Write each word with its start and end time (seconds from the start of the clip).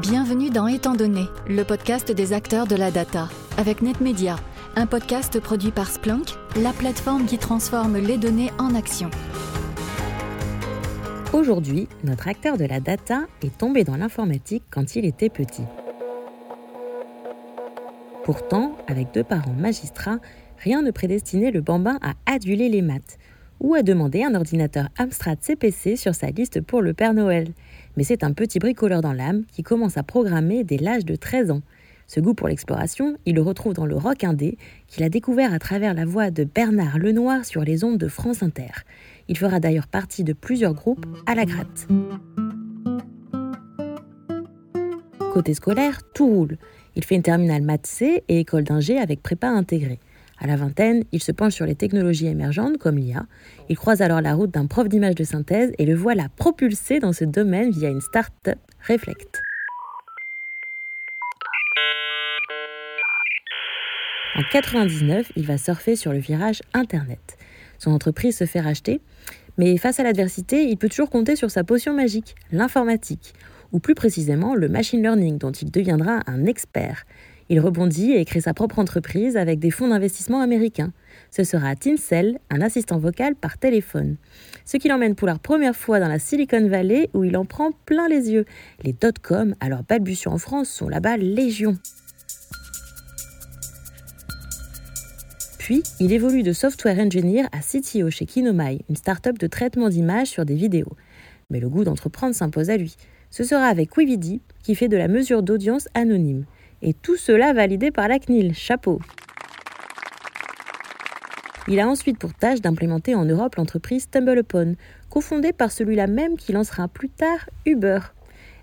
Bienvenue 0.00 0.48
dans 0.48 0.68
Étant 0.68 0.94
donné, 0.94 1.26
le 1.46 1.64
podcast 1.64 2.10
des 2.10 2.32
acteurs 2.32 2.66
de 2.66 2.74
la 2.74 2.90
data, 2.90 3.28
avec 3.58 3.82
NetMedia, 3.82 4.36
un 4.74 4.86
podcast 4.86 5.38
produit 5.38 5.70
par 5.70 5.90
Splunk, 5.90 6.30
la 6.56 6.72
plateforme 6.72 7.26
qui 7.26 7.36
transforme 7.36 7.98
les 7.98 8.16
données 8.16 8.50
en 8.58 8.74
action. 8.74 9.10
Aujourd'hui, 11.34 11.88
notre 12.04 12.26
acteur 12.26 12.56
de 12.56 12.64
la 12.64 12.80
data 12.80 13.24
est 13.42 13.58
tombé 13.58 13.84
dans 13.84 13.98
l'informatique 13.98 14.62
quand 14.70 14.96
il 14.96 15.04
était 15.04 15.28
petit. 15.28 15.64
Pourtant, 18.24 18.78
avec 18.88 19.12
deux 19.12 19.24
parents 19.24 19.52
magistrats, 19.52 20.20
rien 20.56 20.80
ne 20.80 20.90
prédestinait 20.90 21.50
le 21.50 21.60
bambin 21.60 21.98
à 22.00 22.14
aduler 22.24 22.70
les 22.70 22.80
maths 22.80 23.18
ou 23.60 23.74
à 23.74 23.82
demander 23.82 24.24
un 24.24 24.34
ordinateur 24.34 24.88
Amstrad 24.96 25.38
CPC 25.42 25.96
sur 25.96 26.14
sa 26.14 26.28
liste 26.28 26.62
pour 26.62 26.80
le 26.80 26.94
Père 26.94 27.12
Noël 27.12 27.48
mais 27.96 28.04
c'est 28.04 28.24
un 28.24 28.32
petit 28.32 28.58
bricoleur 28.58 29.00
dans 29.00 29.12
l'âme 29.12 29.44
qui 29.52 29.62
commence 29.62 29.96
à 29.96 30.02
programmer 30.02 30.64
dès 30.64 30.78
l'âge 30.78 31.04
de 31.04 31.16
13 31.16 31.50
ans. 31.50 31.62
Ce 32.06 32.20
goût 32.20 32.34
pour 32.34 32.48
l'exploration, 32.48 33.16
il 33.24 33.34
le 33.34 33.42
retrouve 33.42 33.72
dans 33.72 33.86
le 33.86 33.96
rock 33.96 34.24
indé 34.24 34.58
qu'il 34.86 35.02
a 35.02 35.08
découvert 35.08 35.54
à 35.54 35.58
travers 35.58 35.94
la 35.94 36.04
voix 36.04 36.30
de 36.30 36.44
Bernard 36.44 36.98
Lenoir 36.98 37.44
sur 37.44 37.62
les 37.62 37.84
ondes 37.84 37.98
de 37.98 38.08
France 38.08 38.42
Inter. 38.42 38.70
Il 39.28 39.38
fera 39.38 39.60
d'ailleurs 39.60 39.86
partie 39.86 40.24
de 40.24 40.32
plusieurs 40.32 40.74
groupes 40.74 41.06
à 41.26 41.34
la 41.34 41.44
gratte. 41.44 41.88
Côté 45.32 45.54
scolaire, 45.54 46.02
tout 46.12 46.26
roule. 46.26 46.58
Il 46.94 47.04
fait 47.04 47.14
une 47.14 47.22
terminale 47.22 47.62
maths 47.62 47.86
C 47.86 48.22
et 48.28 48.40
école 48.40 48.64
d'ingé 48.64 48.98
avec 48.98 49.22
prépa 49.22 49.48
intégrée. 49.48 49.98
À 50.42 50.48
la 50.48 50.56
vingtaine, 50.56 51.04
il 51.12 51.22
se 51.22 51.30
penche 51.30 51.54
sur 51.54 51.66
les 51.66 51.76
technologies 51.76 52.26
émergentes 52.26 52.76
comme 52.76 52.98
l'IA. 52.98 53.26
Il 53.68 53.76
croise 53.76 54.02
alors 54.02 54.20
la 54.20 54.34
route 54.34 54.50
d'un 54.50 54.66
prof 54.66 54.88
d'image 54.88 55.14
de 55.14 55.22
synthèse 55.22 55.70
et 55.78 55.86
le 55.86 55.94
voilà 55.94 56.26
propulsé 56.34 56.98
dans 56.98 57.12
ce 57.12 57.24
domaine 57.24 57.70
via 57.70 57.88
une 57.88 58.00
start-up 58.00 58.58
Reflect. 58.88 59.40
En 64.34 64.42
99, 64.50 65.30
il 65.36 65.46
va 65.46 65.58
surfer 65.58 65.94
sur 65.94 66.12
le 66.12 66.18
virage 66.18 66.60
Internet. 66.74 67.38
Son 67.78 67.92
entreprise 67.92 68.36
se 68.36 68.44
fait 68.44 68.60
racheter, 68.60 69.00
mais 69.58 69.76
face 69.76 70.00
à 70.00 70.02
l'adversité, 70.02 70.64
il 70.64 70.76
peut 70.76 70.88
toujours 70.88 71.10
compter 71.10 71.36
sur 71.36 71.52
sa 71.52 71.62
potion 71.62 71.94
magique, 71.94 72.34
l'informatique, 72.50 73.34
ou 73.70 73.78
plus 73.78 73.94
précisément 73.94 74.56
le 74.56 74.68
machine 74.68 75.02
learning 75.02 75.38
dont 75.38 75.52
il 75.52 75.70
deviendra 75.70 76.20
un 76.26 76.46
expert. 76.46 77.06
Il 77.52 77.60
rebondit 77.60 78.12
et 78.12 78.24
crée 78.24 78.40
sa 78.40 78.54
propre 78.54 78.78
entreprise 78.78 79.36
avec 79.36 79.58
des 79.58 79.70
fonds 79.70 79.88
d'investissement 79.88 80.40
américains. 80.40 80.90
Ce 81.30 81.44
sera 81.44 81.76
Tinsel, 81.76 82.38
un 82.48 82.62
assistant 82.62 82.96
vocal 82.98 83.34
par 83.34 83.58
téléphone. 83.58 84.16
Ce 84.64 84.78
qui 84.78 84.88
l'emmène 84.88 85.14
pour 85.14 85.28
la 85.28 85.36
première 85.36 85.76
fois 85.76 86.00
dans 86.00 86.08
la 86.08 86.18
Silicon 86.18 86.66
Valley 86.66 87.10
où 87.12 87.24
il 87.24 87.36
en 87.36 87.44
prend 87.44 87.72
plein 87.84 88.08
les 88.08 88.30
yeux. 88.30 88.46
Les 88.84 88.94
dot-com, 88.94 89.54
alors 89.60 89.82
balbutiants 89.82 90.32
en 90.32 90.38
France, 90.38 90.70
sont 90.70 90.88
là-bas 90.88 91.18
légion. 91.18 91.76
Puis, 95.58 95.82
il 96.00 96.10
évolue 96.14 96.44
de 96.44 96.54
software 96.54 96.98
engineer 97.00 97.44
à 97.52 97.58
CTO 97.58 98.08
chez 98.08 98.24
Kinomai, 98.24 98.78
une 98.88 98.96
start-up 98.96 99.36
de 99.36 99.46
traitement 99.46 99.90
d'images 99.90 100.28
sur 100.28 100.46
des 100.46 100.56
vidéos. 100.56 100.96
Mais 101.50 101.60
le 101.60 101.68
goût 101.68 101.84
d'entreprendre 101.84 102.34
s'impose 102.34 102.70
à 102.70 102.78
lui. 102.78 102.96
Ce 103.28 103.44
sera 103.44 103.66
avec 103.66 103.94
Wividi, 103.98 104.40
qui 104.62 104.74
fait 104.74 104.88
de 104.88 104.96
la 104.96 105.08
mesure 105.08 105.42
d'audience 105.42 105.88
anonyme. 105.92 106.46
Et 106.82 106.94
tout 106.94 107.16
cela 107.16 107.52
validé 107.52 107.92
par 107.92 108.08
la 108.08 108.18
CNIL. 108.18 108.54
Chapeau. 108.54 109.00
Il 111.68 111.78
a 111.78 111.88
ensuite 111.88 112.18
pour 112.18 112.34
tâche 112.34 112.60
d'implémenter 112.60 113.14
en 113.14 113.24
Europe 113.24 113.54
l'entreprise 113.54 114.02
StumbleUpon, 114.02 114.74
cofondée 115.08 115.52
par 115.52 115.70
celui-là 115.70 116.08
même 116.08 116.36
qui 116.36 116.52
lancera 116.52 116.88
plus 116.88 117.08
tard 117.08 117.48
Uber. 117.66 118.00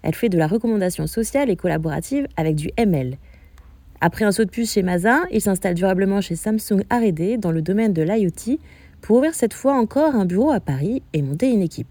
Elle 0.04 0.16
fait 0.16 0.28
de 0.28 0.38
la 0.38 0.48
recommandation 0.48 1.08
sociale 1.08 1.50
et 1.50 1.56
collaborative 1.56 2.28
avec 2.36 2.56
du 2.56 2.72
ML. 2.76 3.18
Après 4.02 4.26
un 4.26 4.34
saut 4.34 4.44
de 4.44 4.50
puce 4.50 4.74
chez 4.74 4.84
Mazar, 4.84 5.22
il 5.32 5.40
s'installe 5.40 5.76
durablement 5.76 6.20
chez 6.20 6.36
Samsung 6.36 6.84
R&D 6.92 7.38
dans 7.38 7.52
le 7.52 7.62
domaine 7.62 7.94
de 7.94 8.02
l'IoT 8.02 8.60
pour 9.02 9.18
ouvrir 9.18 9.34
cette 9.34 9.54
fois 9.54 9.74
encore 9.74 10.16
un 10.16 10.26
bureau 10.26 10.52
à 10.52 10.60
Paris 10.60 11.02
et 11.14 11.22
monter 11.22 11.50
une 11.50 11.62
équipe. 11.62 11.88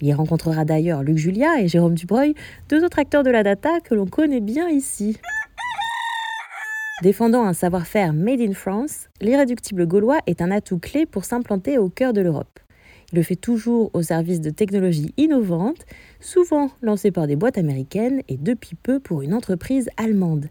Il 0.00 0.06
y 0.08 0.12
rencontrera 0.12 0.64
d'ailleurs 0.64 1.02
Luc 1.02 1.16
Julia 1.16 1.60
et 1.60 1.66
Jérôme 1.66 1.94
Dubreuil, 1.94 2.34
deux 2.68 2.84
autres 2.84 2.98
acteurs 3.00 3.24
de 3.24 3.30
la 3.30 3.42
data 3.42 3.80
que 3.80 3.94
l'on 3.94 4.06
connaît 4.06 4.40
bien 4.40 4.68
ici. 4.68 5.18
Défendant 7.02 7.44
un 7.44 7.54
savoir-faire 7.54 8.12
made 8.12 8.40
in 8.40 8.52
France, 8.52 9.08
l'irréductible 9.20 9.84
gaulois 9.84 10.20
est 10.26 10.40
un 10.40 10.52
atout 10.52 10.78
clé 10.78 11.06
pour 11.06 11.24
s'implanter 11.24 11.76
au 11.76 11.88
cœur 11.88 12.12
de 12.12 12.20
l'Europe. 12.20 12.60
Il 13.12 13.16
le 13.16 13.24
fait 13.24 13.34
toujours 13.34 13.90
au 13.94 14.02
service 14.02 14.40
de 14.40 14.50
technologies 14.50 15.12
innovantes, 15.16 15.86
souvent 16.20 16.70
lancées 16.82 17.10
par 17.10 17.26
des 17.26 17.34
boîtes 17.34 17.58
américaines 17.58 18.22
et 18.28 18.36
depuis 18.36 18.76
peu 18.80 19.00
pour 19.00 19.22
une 19.22 19.34
entreprise 19.34 19.90
allemande. 19.96 20.46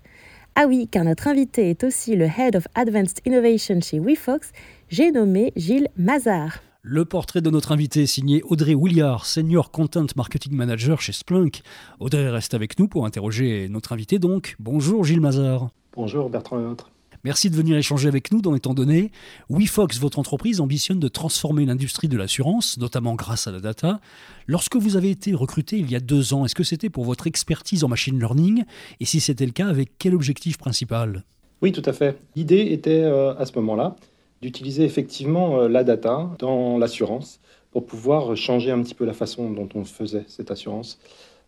Ah 0.56 0.66
oui, 0.68 0.90
car 0.92 1.06
notre 1.06 1.30
invité 1.30 1.70
est 1.70 1.86
aussi 1.86 2.16
le 2.18 2.26
Head 2.26 2.58
of 2.58 2.68
Advanced 2.76 3.20
Innovation 3.26 3.80
chez 3.80 4.00
WeFox, 4.00 4.52
j'ai 4.90 5.12
nommé 5.12 5.54
Gilles 5.56 5.88
Mazard. 5.96 6.60
Le 6.82 7.06
portrait 7.06 7.42
de 7.42 7.50
notre 7.50 7.72
invité 7.72 8.06
signé 8.06 8.44
Audrey 8.44 8.76
Williard, 8.76 9.26
Senior 9.26 9.72
Content 9.72 10.08
Marketing 10.18 10.54
Manager 10.54 11.00
chez 11.00 11.14
Splunk. 11.14 11.62
Audrey 12.02 12.30
reste 12.30 12.54
avec 12.54 12.78
nous 12.78 12.90
pour 12.90 13.06
interroger 13.06 13.70
notre 13.70 13.94
invité 13.94 14.20
donc. 14.20 14.58
Bonjour 14.60 15.06
Gilles 15.06 15.22
Mazard. 15.22 15.70
Bonjour 15.96 16.30
Bertrand. 16.30 16.76
Merci 17.24 17.52
de 17.52 17.56
venir 17.56 17.78
échanger 17.78 18.08
avec 18.08 18.32
nous 18.32 18.42
dans 18.42 18.56
Étant 18.56 18.74
donné. 18.74 19.12
WeFox, 19.50 20.00
votre 20.00 20.18
entreprise, 20.18 20.60
ambitionne 20.60 21.00
de 21.00 21.08
transformer 21.08 21.66
l'industrie 21.66 22.08
de 22.08 22.18
l'assurance, 22.18 22.80
notamment 22.80 23.14
grâce 23.14 23.46
à 23.46 23.52
la 23.52 23.60
data. 23.60 24.00
Lorsque 24.48 24.76
vous 24.76 24.98
avez 24.98 25.12
été 25.12 25.34
recruté 25.34 25.78
il 25.78 25.92
y 25.92 25.96
a 25.96 26.00
deux 26.00 26.34
ans, 26.34 26.46
est-ce 26.46 26.56
que 26.56 26.64
c'était 26.64 26.90
pour 26.90 27.06
votre 27.06 27.28
expertise 27.28 27.84
en 27.84 27.88
machine 27.88 28.18
learning? 28.18 28.64
Et 29.00 29.06
si 29.06 29.20
c'était 29.20 29.46
le 29.46 29.52
cas, 29.52 29.68
avec 29.68 29.92
quel 30.00 30.16
objectif 30.16 30.58
principal? 30.58 31.24
Oui, 31.62 31.72
tout 31.72 31.84
à 31.86 31.94
fait. 31.94 32.18
L'idée 32.36 32.72
était 32.72 33.04
euh, 33.04 33.36
à 33.36 33.46
ce 33.46 33.54
moment-là 33.60 33.96
d'utiliser 34.42 34.84
effectivement 34.84 35.60
euh, 35.60 35.68
la 35.70 35.84
data 35.84 36.30
dans 36.40 36.80
l'assurance 36.80 37.40
pour 37.72 37.86
pouvoir 37.86 38.36
changer 38.36 38.72
un 38.72 38.82
petit 38.82 38.96
peu 38.96 39.06
la 39.06 39.14
façon 39.14 39.52
dont 39.52 39.70
on 39.76 39.86
faisait 39.86 40.26
cette 40.28 40.52
assurance. 40.52 41.00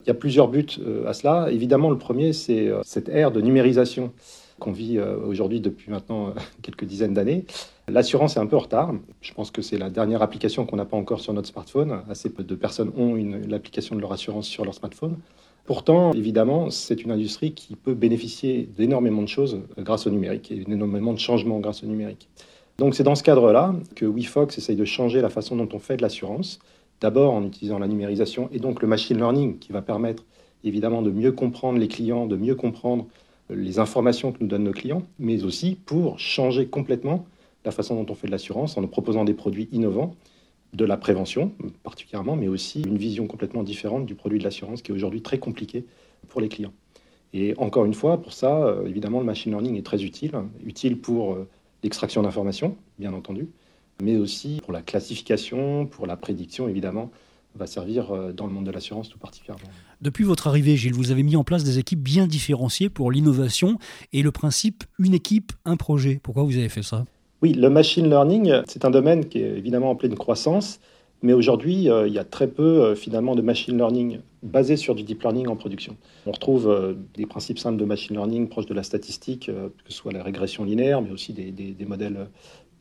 Il 0.05 0.09
y 0.09 0.11
a 0.11 0.13
plusieurs 0.13 0.47
buts 0.49 0.67
euh, 0.79 1.07
à 1.07 1.13
cela. 1.13 1.47
Évidemment, 1.51 1.89
le 1.89 1.97
premier, 1.97 2.31
c'est 2.31 2.67
euh, 2.67 2.81
cette 2.83 3.09
ère 3.09 3.31
de 3.31 3.41
numérisation 3.41 4.11
qu'on 4.59 4.71
vit 4.71 4.99
euh, 4.99 5.17
aujourd'hui 5.25 5.61
depuis 5.61 5.91
maintenant 5.91 6.31
quelques 6.61 6.85
dizaines 6.85 7.15
d'années. 7.15 7.45
L'assurance 7.87 8.37
est 8.37 8.39
un 8.39 8.45
peu 8.45 8.55
en 8.55 8.59
retard. 8.59 8.93
Je 9.21 9.33
pense 9.33 9.49
que 9.49 9.63
c'est 9.63 9.79
la 9.79 9.89
dernière 9.89 10.21
application 10.21 10.67
qu'on 10.67 10.75
n'a 10.75 10.85
pas 10.85 10.95
encore 10.95 11.21
sur 11.21 11.33
notre 11.33 11.47
smartphone. 11.47 12.01
Assez 12.07 12.29
peu 12.29 12.43
de 12.43 12.55
personnes 12.55 12.91
ont 12.95 13.15
l'application 13.47 13.95
de 13.95 14.01
leur 14.01 14.13
assurance 14.13 14.45
sur 14.45 14.63
leur 14.63 14.75
smartphone. 14.75 15.17
Pourtant, 15.65 16.13
évidemment, 16.13 16.69
c'est 16.69 17.03
une 17.03 17.09
industrie 17.09 17.53
qui 17.53 17.75
peut 17.75 17.95
bénéficier 17.95 18.69
d'énormément 18.77 19.23
de 19.23 19.27
choses 19.27 19.61
grâce 19.79 20.05
au 20.05 20.11
numérique 20.11 20.51
et 20.51 20.57
d'énormément 20.57 21.13
de 21.13 21.19
changements 21.19 21.59
grâce 21.59 21.83
au 21.83 21.87
numérique. 21.87 22.29
Donc 22.77 22.93
c'est 22.93 23.03
dans 23.03 23.15
ce 23.15 23.23
cadre-là 23.23 23.73
que 23.95 24.05
WeFox 24.05 24.55
essaye 24.57 24.75
de 24.75 24.85
changer 24.85 25.21
la 25.21 25.29
façon 25.29 25.55
dont 25.55 25.69
on 25.73 25.79
fait 25.79 25.97
de 25.97 26.03
l'assurance 26.03 26.59
D'abord 27.01 27.33
en 27.33 27.45
utilisant 27.45 27.79
la 27.79 27.87
numérisation 27.87 28.49
et 28.51 28.59
donc 28.59 28.81
le 28.81 28.87
machine 28.87 29.17
learning 29.17 29.59
qui 29.59 29.71
va 29.71 29.81
permettre 29.81 30.23
évidemment 30.63 31.01
de 31.01 31.11
mieux 31.11 31.31
comprendre 31.31 31.77
les 31.77 31.87
clients, 31.87 32.25
de 32.25 32.35
mieux 32.35 32.55
comprendre 32.55 33.07
les 33.49 33.79
informations 33.79 34.31
que 34.31 34.37
nous 34.41 34.47
donnent 34.47 34.63
nos 34.63 34.71
clients, 34.71 35.03
mais 35.19 35.43
aussi 35.43 35.75
pour 35.75 36.19
changer 36.19 36.67
complètement 36.67 37.25
la 37.63 37.71
façon 37.71 38.01
dont 38.01 38.11
on 38.11 38.15
fait 38.15 38.27
de 38.27 38.31
l'assurance 38.31 38.77
en 38.77 38.81
nous 38.81 38.87
proposant 38.87 39.25
des 39.25 39.33
produits 39.33 39.69
innovants, 39.71 40.15
de 40.73 40.85
la 40.85 40.97
prévention 40.97 41.51
particulièrement, 41.83 42.35
mais 42.35 42.47
aussi 42.47 42.81
une 42.81 42.97
vision 42.97 43.27
complètement 43.27 43.63
différente 43.63 44.05
du 44.05 44.15
produit 44.15 44.39
de 44.39 44.43
l'assurance 44.43 44.81
qui 44.81 44.91
est 44.91 44.95
aujourd'hui 44.95 45.21
très 45.21 45.37
compliqué 45.37 45.85
pour 46.27 46.41
les 46.41 46.49
clients. 46.49 46.73
Et 47.33 47.53
encore 47.57 47.85
une 47.85 47.93
fois, 47.93 48.21
pour 48.21 48.33
ça, 48.33 48.65
euh, 48.65 48.87
évidemment, 48.87 49.19
le 49.19 49.25
machine 49.25 49.51
learning 49.51 49.77
est 49.77 49.85
très 49.85 50.03
utile, 50.03 50.31
utile 50.65 50.99
pour 50.99 51.33
euh, 51.33 51.47
l'extraction 51.83 52.23
d'informations, 52.23 52.77
bien 52.97 53.13
entendu, 53.13 53.49
mais 54.01 54.17
aussi 54.17 54.61
pour 54.63 54.73
la 54.73 54.81
classification, 54.81 55.85
pour 55.85 56.07
la 56.07 56.17
prédiction, 56.17 56.67
évidemment, 56.67 57.11
va 57.55 57.67
servir 57.67 58.11
euh, 58.11 58.33
dans 58.33 58.47
le 58.47 58.53
monde 58.53 58.65
de 58.65 58.71
l'assurance 58.71 59.09
tout 59.09 59.17
particulièrement. 59.17 59.69
Depuis 60.01 60.23
votre 60.23 60.47
arrivée, 60.47 60.75
Gilles, 60.75 60.93
vous 60.93 61.11
avez 61.11 61.23
mis 61.23 61.35
en 61.35 61.43
place 61.43 61.63
des 61.63 61.79
équipes 61.79 62.01
bien 62.01 62.27
différenciées 62.27 62.89
pour 62.89 63.11
l'innovation 63.11 63.77
et 64.13 64.21
le 64.21 64.31
principe 64.31 64.83
une 64.99 65.13
équipe, 65.13 65.53
un 65.63 65.77
projet. 65.77 66.19
Pourquoi 66.21 66.43
vous 66.43 66.57
avez 66.57 66.69
fait 66.69 66.83
ça? 66.83 67.05
Oui, 67.41 67.53
le 67.53 67.69
machine 67.69 68.09
learning, 68.09 68.61
c'est 68.67 68.85
un 68.85 68.91
domaine 68.91 69.25
qui 69.25 69.39
est 69.39 69.57
évidemment 69.57 69.91
en 69.91 69.95
pleine 69.95 70.15
croissance, 70.15 70.79
mais 71.21 71.33
aujourd'hui, 71.33 71.89
euh, 71.89 72.07
il 72.07 72.13
y 72.13 72.19
a 72.19 72.23
très 72.23 72.47
peu 72.47 72.63
euh, 72.63 72.95
finalement 72.95 73.35
de 73.35 73.41
machine 73.41 73.77
learning 73.77 74.19
basé 74.43 74.75
sur 74.75 74.93
du 74.93 75.03
deep 75.03 75.21
learning 75.23 75.47
en 75.47 75.55
production. 75.55 75.95
On 76.27 76.31
retrouve 76.31 76.95
des 77.15 77.25
principes 77.25 77.57
simples 77.57 77.77
de 77.77 77.85
machine 77.85 78.15
learning 78.15 78.47
proches 78.47 78.67
de 78.67 78.75
la 78.75 78.83
statistique, 78.83 79.47
que 79.47 79.91
ce 79.91 79.97
soit 79.97 80.11
la 80.11 80.21
régression 80.21 80.63
linéaire, 80.65 81.01
mais 81.01 81.09
aussi 81.09 81.33
des, 81.33 81.51
des 81.51 81.85
modèles 81.85 82.27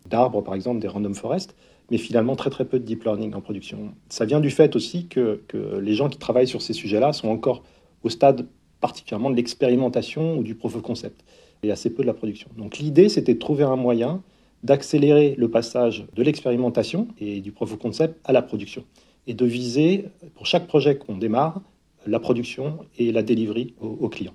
d'arbres, 0.07 0.43
par 0.43 0.55
exemple, 0.55 0.81
des 0.81 0.89
random 0.89 1.15
forests, 1.15 1.55
mais 1.91 1.99
finalement 1.99 2.37
très 2.37 2.51
très 2.51 2.65
peu 2.65 2.79
de 2.79 2.85
deep 2.85 3.05
learning 3.05 3.35
en 3.35 3.41
production. 3.41 3.93
Ça 4.09 4.25
vient 4.25 4.41
du 4.41 4.51
fait 4.51 4.75
aussi 4.77 5.07
que, 5.07 5.43
que 5.49 5.79
les 5.79 5.95
gens 5.95 6.09
qui 6.09 6.19
travaillent 6.19 6.49
sur 6.49 6.63
ces 6.63 6.73
sujets-là 6.73 7.13
sont 7.13 7.29
encore 7.29 7.63
au 8.03 8.09
stade 8.09 8.47
particulièrement 8.81 9.31
de 9.31 9.37
l'expérimentation 9.37 10.37
ou 10.37 10.43
du 10.43 10.55
proof 10.55 10.77
of 10.77 10.83
concept, 10.83 11.25
et 11.63 11.71
assez 11.71 11.89
peu 11.89 12.03
de 12.03 12.07
la 12.07 12.15
production. 12.15 12.49
Donc 12.57 12.79
l'idée, 12.79 13.09
c'était 13.09 13.35
de 13.35 13.39
trouver 13.39 13.65
un 13.65 13.77
moyen 13.77 14.23
d'accélérer 14.63 15.35
le 15.39 15.49
passage 15.49 16.07
de 16.15 16.23
l'expérimentation 16.23 17.09
et 17.19 17.41
du 17.41 17.53
proof 17.53 17.73
of 17.73 17.79
concept 17.79 18.21
à 18.25 18.33
la 18.33 18.43
production, 18.43 18.85
et 19.27 19.35
de 19.35 19.47
viser, 19.47 20.07
pour 20.35 20.47
chaque 20.47 20.67
projet 20.67 20.97
qu'on 20.97 21.17
démarre, 21.17 21.61
la 22.07 22.19
production 22.19 22.79
et 22.99 23.13
la 23.13 23.23
delivery 23.23 23.75
aux, 23.81 24.09
clients. 24.11 24.35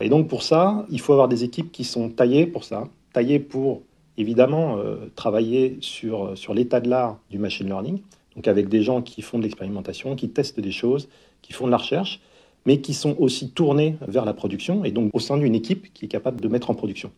Et 0.00 0.08
donc 0.08 0.28
pour 0.28 0.42
ça, 0.42 0.86
il 0.90 1.00
faut 1.00 1.12
avoir 1.12 1.28
des 1.28 1.44
équipes 1.44 1.70
qui 1.70 1.84
sont 1.84 2.08
taillées 2.08 2.46
pour 2.46 2.64
ça, 2.64 2.88
taillées 3.12 3.40
pour 3.40 3.82
évidemment 4.18 4.78
euh, 4.78 4.96
travailler 5.16 5.78
sur, 5.80 6.36
sur 6.36 6.54
l'état 6.54 6.80
de 6.80 6.88
l'art 6.88 7.18
du 7.30 7.38
machine 7.38 7.66
learning, 7.66 8.00
donc 8.36 8.48
avec 8.48 8.68
des 8.68 8.82
gens 8.82 9.02
qui 9.02 9.22
font 9.22 9.38
de 9.38 9.42
l'expérimentation, 9.44 10.16
qui 10.16 10.28
testent 10.28 10.60
des 10.60 10.72
choses, 10.72 11.08
qui 11.42 11.52
font 11.52 11.66
de 11.66 11.70
la 11.70 11.76
recherche, 11.76 12.20
mais 12.64 12.80
qui 12.80 12.94
sont 12.94 13.16
aussi 13.18 13.50
tournés 13.50 13.96
vers 14.06 14.24
la 14.24 14.34
production, 14.34 14.84
et 14.84 14.92
donc 14.92 15.10
au 15.14 15.18
sein 15.18 15.36
d'une 15.36 15.54
équipe 15.54 15.92
qui 15.92 16.04
est 16.04 16.08
capable 16.08 16.40
de 16.40 16.48
mettre 16.48 16.70
en 16.70 16.74
production. 16.74 17.10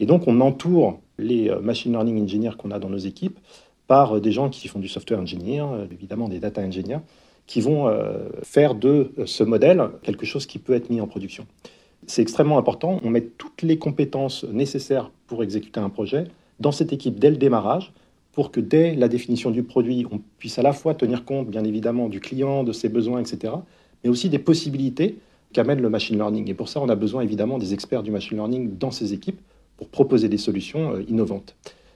Et 0.00 0.06
donc 0.06 0.26
on 0.26 0.40
entoure 0.40 1.00
les 1.18 1.48
euh, 1.48 1.60
machine 1.60 1.92
learning 1.92 2.22
engineers 2.22 2.56
qu'on 2.58 2.70
a 2.70 2.78
dans 2.78 2.90
nos 2.90 2.98
équipes 2.98 3.38
par 3.86 4.16
euh, 4.16 4.20
des 4.20 4.32
gens 4.32 4.48
qui 4.48 4.68
font 4.68 4.78
du 4.78 4.88
software 4.88 5.20
engineer, 5.20 5.64
évidemment 5.90 6.28
des 6.28 6.38
data 6.38 6.62
engineers, 6.62 7.00
qui 7.46 7.60
vont 7.60 7.92
faire 8.44 8.76
de 8.76 9.12
ce 9.26 9.42
modèle 9.42 9.82
quelque 10.04 10.24
chose 10.24 10.46
qui 10.46 10.60
peut 10.60 10.74
être 10.74 10.90
mis 10.90 11.00
en 11.00 11.08
production. 11.08 11.44
C'est 12.06 12.22
extrêmement 12.22 12.56
important, 12.56 13.00
on 13.02 13.10
met 13.10 13.20
toutes 13.20 13.62
les 13.62 13.78
compétences 13.78 14.44
nécessaires 14.44 15.10
pour 15.26 15.42
exécuter 15.42 15.80
un 15.80 15.90
projet 15.90 16.28
dans 16.62 16.72
cette 16.72 16.92
équipe 16.92 17.18
dès 17.18 17.28
le 17.28 17.36
démarrage, 17.36 17.92
pour 18.32 18.50
que 18.50 18.60
dès 18.60 18.94
la 18.94 19.08
définition 19.08 19.50
du 19.50 19.62
produit, 19.62 20.06
on 20.10 20.20
puisse 20.38 20.58
à 20.58 20.62
la 20.62 20.72
fois 20.72 20.94
tenir 20.94 21.26
compte, 21.26 21.50
bien 21.50 21.64
évidemment, 21.64 22.08
du 22.08 22.20
client, 22.20 22.64
de 22.64 22.72
ses 22.72 22.88
besoins, 22.88 23.20
etc., 23.20 23.52
mais 24.02 24.08
aussi 24.08 24.30
des 24.30 24.38
possibilités 24.38 25.18
qu'amène 25.52 25.82
le 25.82 25.90
machine 25.90 26.16
learning. 26.16 26.48
Et 26.48 26.54
pour 26.54 26.68
ça, 26.68 26.80
on 26.80 26.88
a 26.88 26.94
besoin 26.94 27.22
évidemment 27.22 27.58
des 27.58 27.74
experts 27.74 28.02
du 28.02 28.10
machine 28.10 28.38
learning 28.38 28.78
dans 28.78 28.90
ces 28.90 29.12
équipes 29.12 29.40
pour 29.76 29.88
proposer 29.88 30.28
des 30.28 30.38
solutions 30.38 30.94
euh, 30.94 31.02
innovantes. 31.08 31.54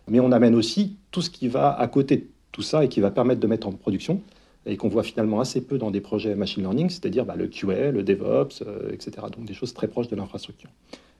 Mais 0.08 0.20
on 0.20 0.30
amène 0.30 0.54
aussi 0.54 0.96
tout 1.10 1.22
ce 1.22 1.30
qui 1.30 1.48
va 1.48 1.72
à 1.72 1.88
côté 1.88 2.16
de 2.18 2.26
tout 2.52 2.62
ça 2.62 2.84
et 2.84 2.88
qui 2.88 3.00
va 3.00 3.10
permettre 3.10 3.40
de 3.40 3.46
mettre 3.46 3.66
en 3.66 3.72
production 3.72 4.20
et 4.66 4.76
qu'on 4.76 4.88
voit 4.88 5.04
finalement 5.04 5.40
assez 5.40 5.60
peu 5.60 5.78
dans 5.78 5.90
des 5.90 6.00
projets 6.00 6.34
machine 6.34 6.62
learning, 6.62 6.90
c'est-à-dire 6.90 7.24
bah, 7.24 7.36
le 7.36 7.46
QA, 7.46 7.92
le 7.92 8.02
DevOps, 8.02 8.62
euh, 8.66 8.90
etc. 8.92 9.12
Donc 9.34 9.46
des 9.46 9.54
choses 9.54 9.72
très 9.72 9.88
proches 9.88 10.08
de 10.08 10.16
l'infrastructure. 10.16 10.70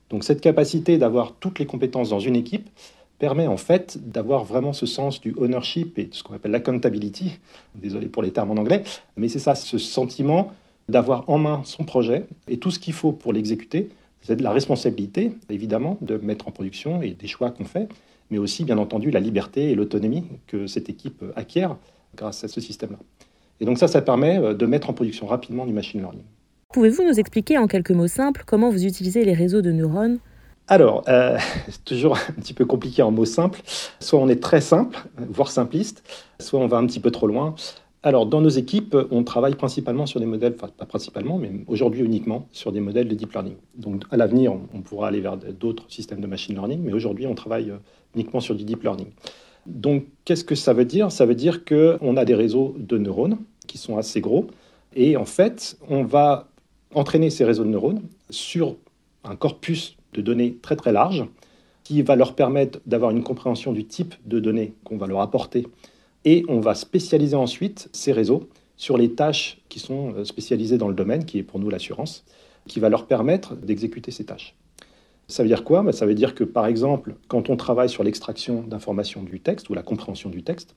Donc 0.09 0.23
cette 0.23 0.41
capacité 0.41 0.97
d'avoir 0.97 1.33
toutes 1.33 1.59
les 1.59 1.65
compétences 1.65 2.09
dans 2.09 2.19
une 2.19 2.35
équipe, 2.35 2.69
permet 3.19 3.47
en 3.47 3.57
fait 3.57 3.97
d'avoir 4.09 4.43
vraiment 4.43 4.73
ce 4.73 4.85
sens 4.85 5.19
du 5.21 5.33
ownership 5.37 5.97
et 5.97 6.09
ce 6.11 6.23
qu'on 6.23 6.35
appelle 6.35 6.51
l'accountability. 6.51 7.39
Désolé 7.75 8.07
pour 8.07 8.21
les 8.23 8.31
termes 8.31 8.51
en 8.51 8.57
anglais, 8.57 8.83
mais 9.15 9.27
c'est 9.27 9.39
ça, 9.39 9.55
ce 9.55 9.77
sentiment 9.77 10.51
d'avoir 10.89 11.29
en 11.29 11.37
main 11.37 11.61
son 11.65 11.83
projet 11.83 12.25
et 12.47 12.57
tout 12.57 12.71
ce 12.71 12.79
qu'il 12.79 12.93
faut 12.93 13.11
pour 13.11 13.33
l'exécuter. 13.33 13.89
C'est 14.21 14.35
de 14.35 14.43
la 14.43 14.51
responsabilité, 14.51 15.31
évidemment, 15.49 15.97
de 16.01 16.17
mettre 16.17 16.47
en 16.47 16.51
production 16.51 17.01
et 17.01 17.11
des 17.11 17.27
choix 17.27 17.51
qu'on 17.51 17.65
fait, 17.65 17.87
mais 18.29 18.37
aussi, 18.37 18.65
bien 18.65 18.77
entendu, 18.77 19.11
la 19.11 19.19
liberté 19.19 19.71
et 19.71 19.75
l'autonomie 19.75 20.23
que 20.47 20.67
cette 20.67 20.89
équipe 20.89 21.23
acquiert 21.35 21.77
grâce 22.15 22.43
à 22.43 22.47
ce 22.47 22.59
système-là. 22.59 22.99
Et 23.59 23.65
donc 23.65 23.77
ça, 23.77 23.87
ça 23.87 24.01
permet 24.01 24.37
euh, 24.37 24.53
de 24.53 24.65
mettre 24.65 24.89
en 24.89 24.93
production 24.93 25.27
rapidement 25.27 25.65
du 25.65 25.73
machine 25.73 25.99
learning. 25.99 26.23
Pouvez-vous 26.73 27.03
nous 27.03 27.19
expliquer 27.19 27.57
en 27.57 27.67
quelques 27.67 27.91
mots 27.91 28.07
simples 28.07 28.43
comment 28.45 28.69
vous 28.69 28.85
utilisez 28.85 29.23
les 29.23 29.33
réseaux 29.33 29.61
de 29.61 29.71
neurones 29.71 30.19
alors, 30.67 31.03
euh, 31.07 31.37
c'est 31.69 31.83
toujours 31.85 32.17
un 32.17 32.41
petit 32.41 32.53
peu 32.53 32.65
compliqué 32.65 33.01
en 33.01 33.11
mots 33.11 33.25
simples. 33.25 33.61
Soit 33.99 34.19
on 34.19 34.27
est 34.27 34.41
très 34.41 34.61
simple, 34.61 34.97
voire 35.29 35.49
simpliste, 35.49 36.03
soit 36.39 36.59
on 36.59 36.67
va 36.67 36.77
un 36.77 36.85
petit 36.85 36.99
peu 36.99 37.11
trop 37.11 37.27
loin. 37.27 37.55
Alors, 38.03 38.25
dans 38.25 38.41
nos 38.41 38.49
équipes, 38.49 38.95
on 39.11 39.23
travaille 39.23 39.55
principalement 39.55 40.05
sur 40.05 40.19
des 40.19 40.25
modèles, 40.25 40.55
enfin 40.55 40.71
pas 40.77 40.85
principalement, 40.85 41.37
mais 41.37 41.51
aujourd'hui 41.67 42.03
uniquement 42.03 42.47
sur 42.51 42.71
des 42.71 42.79
modèles 42.79 43.07
de 43.07 43.15
deep 43.15 43.33
learning. 43.33 43.55
Donc, 43.75 44.03
à 44.11 44.17
l'avenir, 44.17 44.53
on, 44.73 44.81
pourra 44.81 45.07
aller 45.07 45.19
vers 45.19 45.37
d'autres 45.37 45.85
systèmes 45.89 46.21
de 46.21 46.27
machine 46.27 46.55
learning, 46.55 46.81
mais 46.83 46.93
aujourd'hui, 46.93 47.27
on 47.27 47.35
travaille 47.35 47.71
euh, 47.71 47.77
uniquement 48.15 48.39
sur 48.39 48.55
du 48.55 48.63
deep 48.63 48.83
learning. 48.83 49.07
Donc, 49.65 50.05
qu'est-ce 50.25 50.43
que 50.43 50.55
ça 50.55 50.73
veut 50.73 50.85
dire? 50.85 51.11
Ça 51.11 51.25
veut 51.25 51.35
dire 51.35 51.65
qu'on 51.65 52.15
a 52.17 52.23
des 52.23 52.35
réseaux 52.35 52.75
de 52.77 52.97
neurones 52.97 53.37
qui 53.67 53.77
sont 53.77 53.97
assez 53.97 54.21
gros, 54.21 54.47
et 54.95 55.17
en 55.17 55.25
fait, 55.25 55.77
on 55.89 56.03
va 56.03 56.47
entraîner 56.93 57.29
ces 57.29 57.45
réseaux 57.45 57.63
de 57.63 57.69
neurones 57.69 58.01
sur 58.29 58.75
un 59.23 59.35
corpus 59.35 59.97
de 60.17 60.21
données 60.21 60.57
très 60.61 60.75
très 60.75 60.91
larges 60.91 61.25
qui 61.83 62.01
va 62.01 62.17
leur 62.17 62.35
permettre 62.35 62.79
d'avoir 62.85 63.11
une 63.11 63.23
compréhension 63.23 63.71
du 63.71 63.85
type 63.85 64.15
de 64.25 64.39
données 64.39 64.73
qu'on 64.83 64.97
va 64.97 65.07
leur 65.07 65.21
apporter. 65.21 65.65
Et 66.25 66.43
on 66.49 66.59
va 66.59 66.75
spécialiser 66.75 67.35
ensuite 67.35 67.87
ces 67.93 68.11
réseaux 68.11 68.49
sur 68.75 68.97
les 68.97 69.13
tâches 69.13 69.61
qui 69.69 69.79
sont 69.79 70.13
euh, 70.13 70.25
spécialisées 70.25 70.77
dans 70.77 70.89
le 70.89 70.93
domaine, 70.93 71.23
qui 71.23 71.37
est 71.37 71.43
pour 71.43 71.59
nous 71.59 71.69
l'assurance, 71.69 72.25
qui 72.67 72.79
va 72.79 72.89
leur 72.89 73.05
permettre 73.07 73.55
d'exécuter 73.55 74.11
ces 74.11 74.25
tâches. 74.25 74.55
Ça 75.29 75.43
veut 75.43 75.49
dire 75.49 75.63
quoi? 75.63 75.81
Bah, 75.81 75.93
Ça 75.93 76.05
veut 76.05 76.15
dire 76.15 76.35
que, 76.35 76.43
par 76.43 76.65
exemple, 76.65 77.15
quand 77.27 77.49
on 77.49 77.55
travaille 77.55 77.89
sur 77.89 78.03
l'extraction 78.03 78.63
d'informations 78.63 79.23
du 79.23 79.39
texte 79.39 79.69
ou 79.69 79.73
la 79.73 79.81
compréhension 79.81 80.29
du 80.29 80.43
texte, 80.43 80.75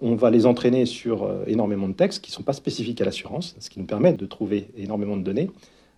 on 0.00 0.14
va 0.14 0.30
les 0.30 0.46
entraîner 0.46 0.86
sur 0.86 1.24
euh, 1.24 1.44
énormément 1.46 1.88
de 1.88 1.94
textes 1.94 2.22
qui 2.22 2.30
ne 2.30 2.34
sont 2.34 2.42
pas 2.42 2.52
spécifiques 2.52 3.00
à 3.00 3.04
l'assurance, 3.04 3.56
ce 3.58 3.70
qui 3.70 3.78
nous 3.78 3.86
permet 3.86 4.12
de 4.12 4.26
trouver 4.26 4.68
énormément 4.76 5.16
de 5.16 5.22
données. 5.22 5.50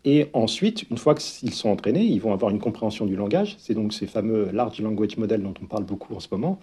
Et 0.04 0.26
ensuite, 0.34 0.84
une 0.90 0.98
fois 0.98 1.14
qu'ils 1.14 1.54
sont 1.54 1.70
entraînés, 1.70 2.04
ils 2.04 2.20
vont 2.20 2.32
avoir 2.32 2.50
une 2.50 2.58
compréhension 2.58 3.06
du 3.06 3.16
langage. 3.16 3.56
C'est 3.58 3.72
donc 3.72 3.94
ces 3.94 4.06
fameux 4.06 4.50
large 4.52 4.80
language 4.80 5.16
models 5.16 5.42
dont 5.42 5.54
on 5.62 5.66
parle 5.66 5.84
beaucoup 5.84 6.14
en 6.14 6.20
ce 6.20 6.28
moment, 6.30 6.58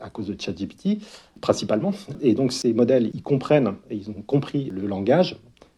à 0.00 0.08
cause 0.08 0.28
de 0.28 0.36
ChatGPT, 0.40 1.00
principalement. 1.42 1.92
Et 2.22 2.32
donc 2.32 2.52
ces 2.52 2.72
modèles, 2.72 3.10
ils 3.12 3.22
comprennent 3.22 3.74
et 3.90 3.96
ils 3.96 4.08
ont 4.08 4.22
compris 4.26 4.70
le 4.72 4.86
langage. 4.86 5.36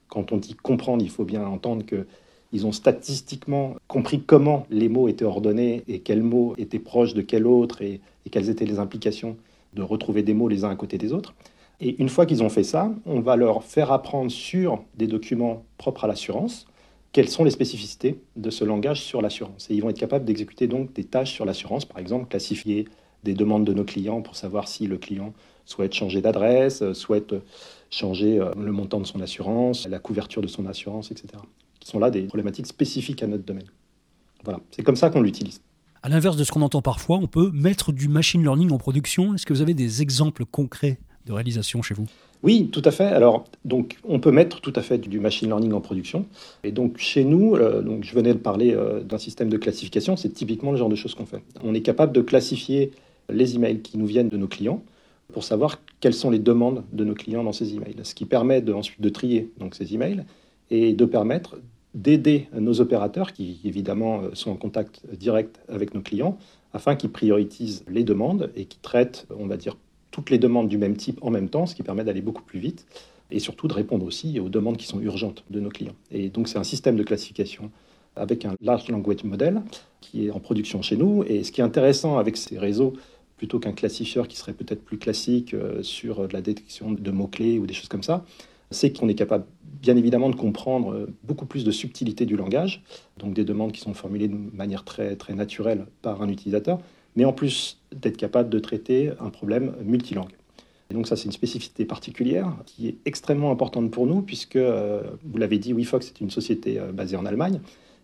Quand 0.08 0.30
on 0.30 0.36
dit 0.36 0.54
comprendre, 0.54 1.02
il 1.02 1.10
faut 1.10 1.24
bien 1.24 1.44
entendre 1.44 1.84
que 1.84 2.06
ils 2.50 2.66
ont 2.66 2.72
statistiquement 2.72 3.74
compris 3.88 4.22
comment 4.22 4.64
les 4.70 4.88
mots 4.88 5.08
étaient 5.08 5.26
ordonnés 5.26 5.82
et 5.86 5.98
quels 5.98 6.22
mots 6.22 6.54
étaient 6.56 6.78
proches 6.78 7.12
de 7.12 7.20
quel 7.20 7.46
autre 7.46 7.82
et, 7.82 8.00
et 8.24 8.30
quelles 8.30 8.48
étaient 8.48 8.64
les 8.64 8.78
implications 8.78 9.36
de 9.74 9.82
retrouver 9.82 10.22
des 10.22 10.32
mots 10.32 10.48
les 10.48 10.64
uns 10.64 10.70
à 10.70 10.76
côté 10.76 10.96
des 10.96 11.12
autres. 11.12 11.34
Et 11.80 12.00
une 12.00 12.08
fois 12.08 12.24
qu'ils 12.24 12.42
ont 12.42 12.48
fait 12.48 12.64
ça, 12.64 12.90
on 13.04 13.20
va 13.20 13.36
leur 13.36 13.64
faire 13.64 13.92
apprendre 13.92 14.30
sur 14.30 14.82
des 14.96 15.06
documents 15.06 15.62
propres 15.76 16.04
à 16.04 16.08
l'assurance 16.08 16.67
quelles 17.12 17.28
sont 17.28 17.44
les 17.44 17.50
spécificités 17.50 18.20
de 18.36 18.50
ce 18.50 18.64
langage 18.64 19.02
sur 19.02 19.22
l'assurance. 19.22 19.70
Et 19.70 19.74
ils 19.74 19.82
vont 19.82 19.90
être 19.90 19.98
capables 19.98 20.24
d'exécuter 20.24 20.66
donc 20.66 20.92
des 20.92 21.04
tâches 21.04 21.32
sur 21.32 21.44
l'assurance, 21.44 21.84
par 21.84 21.98
exemple 21.98 22.28
classifier 22.28 22.86
des 23.24 23.34
demandes 23.34 23.64
de 23.64 23.72
nos 23.72 23.84
clients 23.84 24.22
pour 24.22 24.36
savoir 24.36 24.68
si 24.68 24.86
le 24.86 24.98
client 24.98 25.32
souhaite 25.64 25.94
changer 25.94 26.20
d'adresse, 26.20 26.82
euh, 26.82 26.94
souhaite 26.94 27.34
changer 27.90 28.38
euh, 28.38 28.52
le 28.56 28.72
montant 28.72 29.00
de 29.00 29.06
son 29.06 29.20
assurance, 29.20 29.86
la 29.86 29.98
couverture 29.98 30.42
de 30.42 30.46
son 30.46 30.66
assurance, 30.66 31.10
etc. 31.10 31.28
Qui 31.80 31.88
sont 31.88 31.98
là 31.98 32.10
des 32.10 32.22
problématiques 32.22 32.66
spécifiques 32.66 33.22
à 33.22 33.26
notre 33.26 33.44
domaine. 33.44 33.66
Voilà, 34.44 34.60
c'est 34.70 34.82
comme 34.82 34.96
ça 34.96 35.10
qu'on 35.10 35.20
l'utilise. 35.20 35.60
À 36.02 36.08
l'inverse 36.08 36.36
de 36.36 36.44
ce 36.44 36.52
qu'on 36.52 36.62
entend 36.62 36.80
parfois, 36.80 37.18
on 37.18 37.26
peut 37.26 37.50
mettre 37.52 37.92
du 37.92 38.08
machine 38.08 38.42
learning 38.42 38.70
en 38.70 38.78
production. 38.78 39.34
Est-ce 39.34 39.44
que 39.44 39.52
vous 39.52 39.62
avez 39.62 39.74
des 39.74 40.00
exemples 40.00 40.44
concrets? 40.44 40.98
De 41.28 41.32
réalisation 41.32 41.82
chez 41.82 41.94
vous? 41.94 42.06
Oui, 42.42 42.68
tout 42.70 42.82
à 42.84 42.90
fait. 42.90 43.04
Alors, 43.04 43.44
donc, 43.64 43.98
on 44.04 44.20
peut 44.20 44.30
mettre 44.30 44.60
tout 44.60 44.72
à 44.76 44.82
fait 44.82 44.98
du 44.98 45.18
machine 45.18 45.48
learning 45.48 45.72
en 45.72 45.80
production. 45.80 46.26
Et 46.62 46.70
donc, 46.70 46.98
chez 46.98 47.24
nous, 47.24 47.56
euh, 47.56 47.82
donc, 47.82 48.04
je 48.04 48.14
venais 48.14 48.32
de 48.32 48.38
parler 48.38 48.74
euh, 48.74 49.02
d'un 49.02 49.18
système 49.18 49.48
de 49.48 49.56
classification. 49.56 50.16
C'est 50.16 50.30
typiquement 50.30 50.70
le 50.70 50.76
genre 50.76 50.88
de 50.88 50.94
choses 50.94 51.14
qu'on 51.14 51.26
fait. 51.26 51.42
On 51.64 51.74
est 51.74 51.80
capable 51.80 52.12
de 52.12 52.20
classifier 52.20 52.92
les 53.28 53.56
emails 53.56 53.80
qui 53.80 53.98
nous 53.98 54.06
viennent 54.06 54.28
de 54.28 54.36
nos 54.36 54.46
clients 54.46 54.82
pour 55.32 55.44
savoir 55.44 55.80
quelles 56.00 56.14
sont 56.14 56.30
les 56.30 56.38
demandes 56.38 56.84
de 56.92 57.04
nos 57.04 57.14
clients 57.14 57.44
dans 57.44 57.52
ces 57.52 57.74
emails. 57.74 57.96
Ce 58.04 58.14
qui 58.14 58.24
permet 58.24 58.62
ensuite 58.70 59.00
de 59.00 59.08
trier 59.08 59.50
donc, 59.58 59.74
ces 59.74 59.94
emails 59.94 60.24
et 60.70 60.92
de 60.92 61.04
permettre 61.04 61.58
d'aider 61.94 62.48
nos 62.56 62.80
opérateurs, 62.80 63.32
qui 63.32 63.60
évidemment 63.64 64.20
euh, 64.20 64.30
sont 64.34 64.52
en 64.52 64.56
contact 64.56 65.02
direct 65.12 65.60
avec 65.68 65.92
nos 65.94 66.02
clients, 66.02 66.38
afin 66.72 66.94
qu'ils 66.94 67.10
priorisent 67.10 67.84
les 67.88 68.04
demandes 68.04 68.50
et 68.54 68.66
qui 68.66 68.78
traitent, 68.78 69.26
on 69.36 69.46
va 69.46 69.56
dire, 69.56 69.76
toutes 70.18 70.30
les 70.30 70.38
demandes 70.38 70.66
du 70.66 70.78
même 70.78 70.96
type 70.96 71.20
en 71.22 71.30
même 71.30 71.48
temps, 71.48 71.64
ce 71.66 71.76
qui 71.76 71.84
permet 71.84 72.02
d'aller 72.02 72.22
beaucoup 72.22 72.42
plus 72.42 72.58
vite 72.58 72.86
et 73.30 73.38
surtout 73.38 73.68
de 73.68 73.72
répondre 73.72 74.04
aussi 74.04 74.40
aux 74.40 74.48
demandes 74.48 74.76
qui 74.76 74.86
sont 74.86 75.00
urgentes 75.00 75.44
de 75.48 75.60
nos 75.60 75.68
clients. 75.68 75.94
Et 76.10 76.28
donc 76.28 76.48
c'est 76.48 76.58
un 76.58 76.64
système 76.64 76.96
de 76.96 77.04
classification 77.04 77.70
avec 78.16 78.44
un 78.44 78.56
large 78.60 78.88
language 78.88 79.22
model 79.22 79.62
qui 80.00 80.26
est 80.26 80.32
en 80.32 80.40
production 80.40 80.82
chez 80.82 80.96
nous. 80.96 81.22
Et 81.28 81.44
ce 81.44 81.52
qui 81.52 81.60
est 81.60 81.64
intéressant 81.64 82.18
avec 82.18 82.36
ces 82.36 82.58
réseaux, 82.58 82.94
plutôt 83.36 83.60
qu'un 83.60 83.70
classifieur 83.70 84.26
qui 84.26 84.36
serait 84.36 84.54
peut-être 84.54 84.84
plus 84.84 84.98
classique 84.98 85.54
euh, 85.54 85.84
sur 85.84 86.26
la 86.32 86.40
détection 86.40 86.90
de 86.90 87.10
mots-clés 87.12 87.60
ou 87.60 87.66
des 87.68 87.74
choses 87.74 87.86
comme 87.86 88.02
ça, 88.02 88.24
c'est 88.72 88.92
qu'on 88.92 89.08
est 89.08 89.14
capable 89.14 89.44
bien 89.62 89.96
évidemment 89.96 90.30
de 90.30 90.34
comprendre 90.34 90.94
euh, 90.94 91.06
beaucoup 91.22 91.46
plus 91.46 91.62
de 91.62 91.70
subtilité 91.70 92.26
du 92.26 92.34
langage, 92.34 92.82
donc 93.18 93.34
des 93.34 93.44
demandes 93.44 93.70
qui 93.70 93.80
sont 93.80 93.94
formulées 93.94 94.26
de 94.26 94.36
manière 94.52 94.82
très, 94.82 95.14
très 95.14 95.34
naturelle 95.34 95.86
par 96.02 96.22
un 96.22 96.28
utilisateur, 96.28 96.80
mais 97.18 97.24
en 97.24 97.32
plus 97.32 97.78
d'être 97.92 98.16
capable 98.16 98.48
de 98.48 98.60
traiter 98.60 99.10
un 99.18 99.30
problème 99.30 99.74
multilangue. 99.82 100.30
Et 100.88 100.94
donc 100.94 101.08
ça, 101.08 101.16
c'est 101.16 101.24
une 101.24 101.32
spécificité 101.32 101.84
particulière 101.84 102.56
qui 102.64 102.86
est 102.86 102.96
extrêmement 103.06 103.50
importante 103.50 103.90
pour 103.90 104.06
nous, 104.06 104.22
puisque, 104.22 104.54
euh, 104.54 105.02
vous 105.24 105.36
l'avez 105.36 105.58
dit, 105.58 105.72
WeFox 105.72 106.06
est 106.06 106.20
une 106.20 106.30
société 106.30 106.78
euh, 106.78 106.92
basée 106.92 107.16
en 107.16 107.26
Allemagne, 107.26 107.60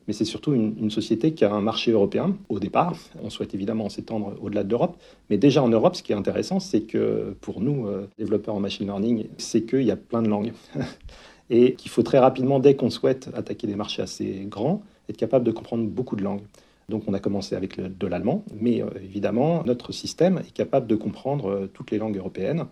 mais 0.09 0.15
c'est 0.15 0.25
surtout 0.25 0.53
une, 0.53 0.91
société 0.91 1.33
qui 1.33 1.45
a 1.45 1.53
un 1.53 1.61
marché 1.61 1.93
européen 1.93 2.37
au 2.49 2.59
départ. 2.59 2.97
On 3.23 3.31
souhaite 3.31 3.55
évidemment 3.55 3.89
s'étendre 3.89 4.35
au-delà 4.43 4.65
de 4.65 4.71
l'Europe, 4.71 4.97
mais 5.31 5.39
déjà 5.39 5.63
en 5.63 5.69
Europe, 5.69 5.95
ce 5.95 6.03
qui 6.03 6.11
est 6.11 6.17
intéressant, 6.17 6.59
c'est 6.59 6.83
que 6.83 7.37
pour 7.41 7.61
nous, 7.61 7.87
euh, 7.87 8.09
développeurs 8.19 8.57
en 8.57 8.61
machine 8.61 8.87
learning, 8.87 9.29
c'est 9.39 9.63
qu'il 9.63 9.85
y 9.85 9.93
a 9.93 9.97
plein 9.97 10.23
de 10.23 10.29
langues. 10.29 10.53
Et 11.51 11.75
qu'il 11.75 11.91
faut 11.91 12.03
très 12.03 12.19
rapidement, 12.19 12.59
dès 12.59 12.75
qu'on 12.75 12.89
souhaite 12.89 13.29
attaquer 13.35 13.67
des 13.67 13.77
marchés 13.77 14.01
assez 14.01 14.47
grands, 14.49 14.83
être 15.11 15.19
capable 15.19 15.45
de 15.45 15.53
comprendre 15.53 15.85
beaucoup 15.87 16.17
de 16.17 16.25
langues. 16.25 16.41
Donc 16.89 17.05
on 17.07 17.15
a 17.15 17.21
commencé 17.21 17.55
avec 17.55 17.81
de 17.81 18.07
l'allemand, 18.07 18.45
mais 18.61 18.83
euh, 18.83 18.89
évidemment, 19.03 19.63
notre 19.65 19.93
système 19.93 20.39
est 20.39 20.53
capable 20.53 20.87
de 20.87 20.97
comprendre 20.97 21.49
euh, 21.49 21.71
toutes 21.73 21.91
les 21.91 21.99
langues 21.99 22.17
européennes. 22.17 22.67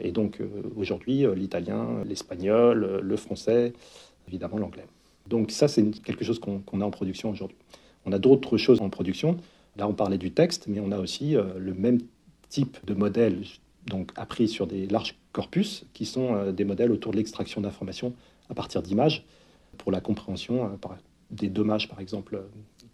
Et 0.00 0.12
donc 0.12 0.40
euh, 0.40 0.46
aujourd'hui, 0.76 1.26
l'italien, 1.34 2.02
l'espagnol, 2.04 3.00
le 3.02 3.16
français, 3.16 3.72
évidemment 4.26 4.58
l'anglais. 4.58 4.86
Donc 5.26 5.50
ça, 5.50 5.68
c'est 5.68 5.84
quelque 6.02 6.24
chose 6.24 6.38
qu'on 6.38 6.80
a 6.80 6.84
en 6.84 6.90
production 6.90 7.30
aujourd'hui. 7.30 7.56
On 8.06 8.12
a 8.12 8.18
d'autres 8.18 8.56
choses 8.56 8.80
en 8.80 8.88
production. 8.88 9.36
Là, 9.76 9.86
on 9.86 9.92
parlait 9.92 10.18
du 10.18 10.30
texte, 10.30 10.66
mais 10.68 10.80
on 10.80 10.90
a 10.90 10.98
aussi 10.98 11.34
le 11.34 11.74
même 11.74 11.98
type 12.48 12.78
de 12.86 12.94
modèle, 12.94 13.42
donc 13.86 14.10
appris 14.16 14.48
sur 14.48 14.66
des 14.66 14.86
larges 14.86 15.16
corpus, 15.32 15.84
qui 15.92 16.06
sont 16.06 16.50
des 16.52 16.64
modèles 16.64 16.90
autour 16.90 17.12
de 17.12 17.18
l'extraction 17.18 17.60
d'informations 17.60 18.14
à 18.48 18.54
partir 18.54 18.80
d'images 18.80 19.26
pour 19.76 19.92
la 19.92 20.00
compréhension 20.00 20.64
euh, 20.66 20.88
des 21.30 21.48
dommages, 21.48 21.88
par 21.88 22.00
exemple, 22.00 22.42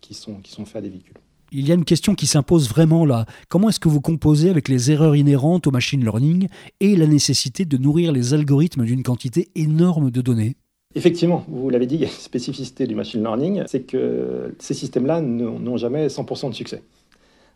qui 0.05 0.15
sont, 0.15 0.35
qui 0.35 0.53
sont 0.53 0.65
faits 0.65 0.77
à 0.77 0.81
des 0.83 0.91
véhicules. 0.91 1.17
Il 1.53 1.67
y 1.69 1.71
a 1.71 1.75
une 1.75 1.85
question 1.85 2.15
qui 2.15 2.27
s'impose 2.27 2.69
vraiment 2.69 3.07
là. 3.07 3.27
Comment 3.49 3.69
est-ce 3.69 3.81
que 3.81 3.89
vous 3.89 4.01
composez 4.01 4.51
avec 4.51 4.69
les 4.69 4.91
erreurs 4.91 5.15
inhérentes 5.15 5.67
au 5.67 5.71
machine 5.71 6.03
learning 6.03 6.49
et 6.81 6.97
la 6.97 7.07
nécessité 7.07 7.65
de 7.65 7.77
nourrir 7.77 8.13
les 8.13 8.35
algorithmes 8.35 8.85
d'une 8.85 9.03
quantité 9.03 9.49
énorme 9.55 10.11
de 10.11 10.21
données? 10.21 10.57
Effectivement, 10.97 11.45
vous 11.49 11.71
l'avez 11.71 11.87
dit, 11.87 11.99
la 11.99 12.09
spécificité 12.09 12.87
du 12.87 12.95
machine 12.95 13.21
learning, 13.21 13.63
c'est 13.67 13.83
que 13.83 14.55
ces 14.59 14.75
systèmes-là 14.75 15.21
n'ont 15.21 15.77
jamais 15.77 16.09
100% 16.09 16.51
de 16.51 16.55
succès. 16.55 16.83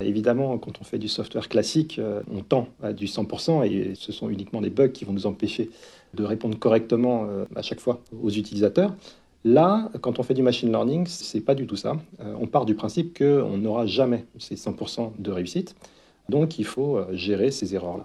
Évidemment, 0.01 0.57
quand 0.57 0.79
on 0.79 0.85
fait 0.85 0.97
du 0.97 1.09
software 1.09 1.49
classique, 1.49 1.99
euh, 1.99 2.21
on 2.33 2.39
tend 2.39 2.69
à 2.81 2.93
du 2.93 3.05
100% 3.05 3.65
et 3.65 3.95
ce 3.95 4.13
sont 4.13 4.29
uniquement 4.29 4.61
des 4.61 4.69
bugs 4.69 4.87
qui 4.87 5.03
vont 5.03 5.11
nous 5.11 5.25
empêcher 5.25 5.69
de 6.13 6.23
répondre 6.23 6.57
correctement 6.57 7.25
euh, 7.25 7.43
à 7.53 7.61
chaque 7.61 7.81
fois 7.81 8.01
aux 8.23 8.29
utilisateurs. 8.29 8.95
Là, 9.45 9.89
quand 10.01 10.19
on 10.19 10.23
fait 10.23 10.33
du 10.33 10.43
machine 10.43 10.69
learning, 10.69 11.05
c'est 11.07 11.41
pas 11.41 11.55
du 11.55 11.65
tout 11.65 11.77
ça. 11.77 11.95
Euh, 12.19 12.35
on 12.39 12.47
part 12.47 12.65
du 12.65 12.75
principe 12.75 13.17
qu'on 13.17 13.57
n'aura 13.57 13.85
jamais 13.85 14.25
ces 14.37 14.55
100% 14.55 15.13
de 15.17 15.31
réussite. 15.31 15.75
Donc, 16.27 16.59
il 16.59 16.65
faut 16.65 16.99
gérer 17.13 17.49
ces 17.49 17.73
erreurs-là. 17.73 18.03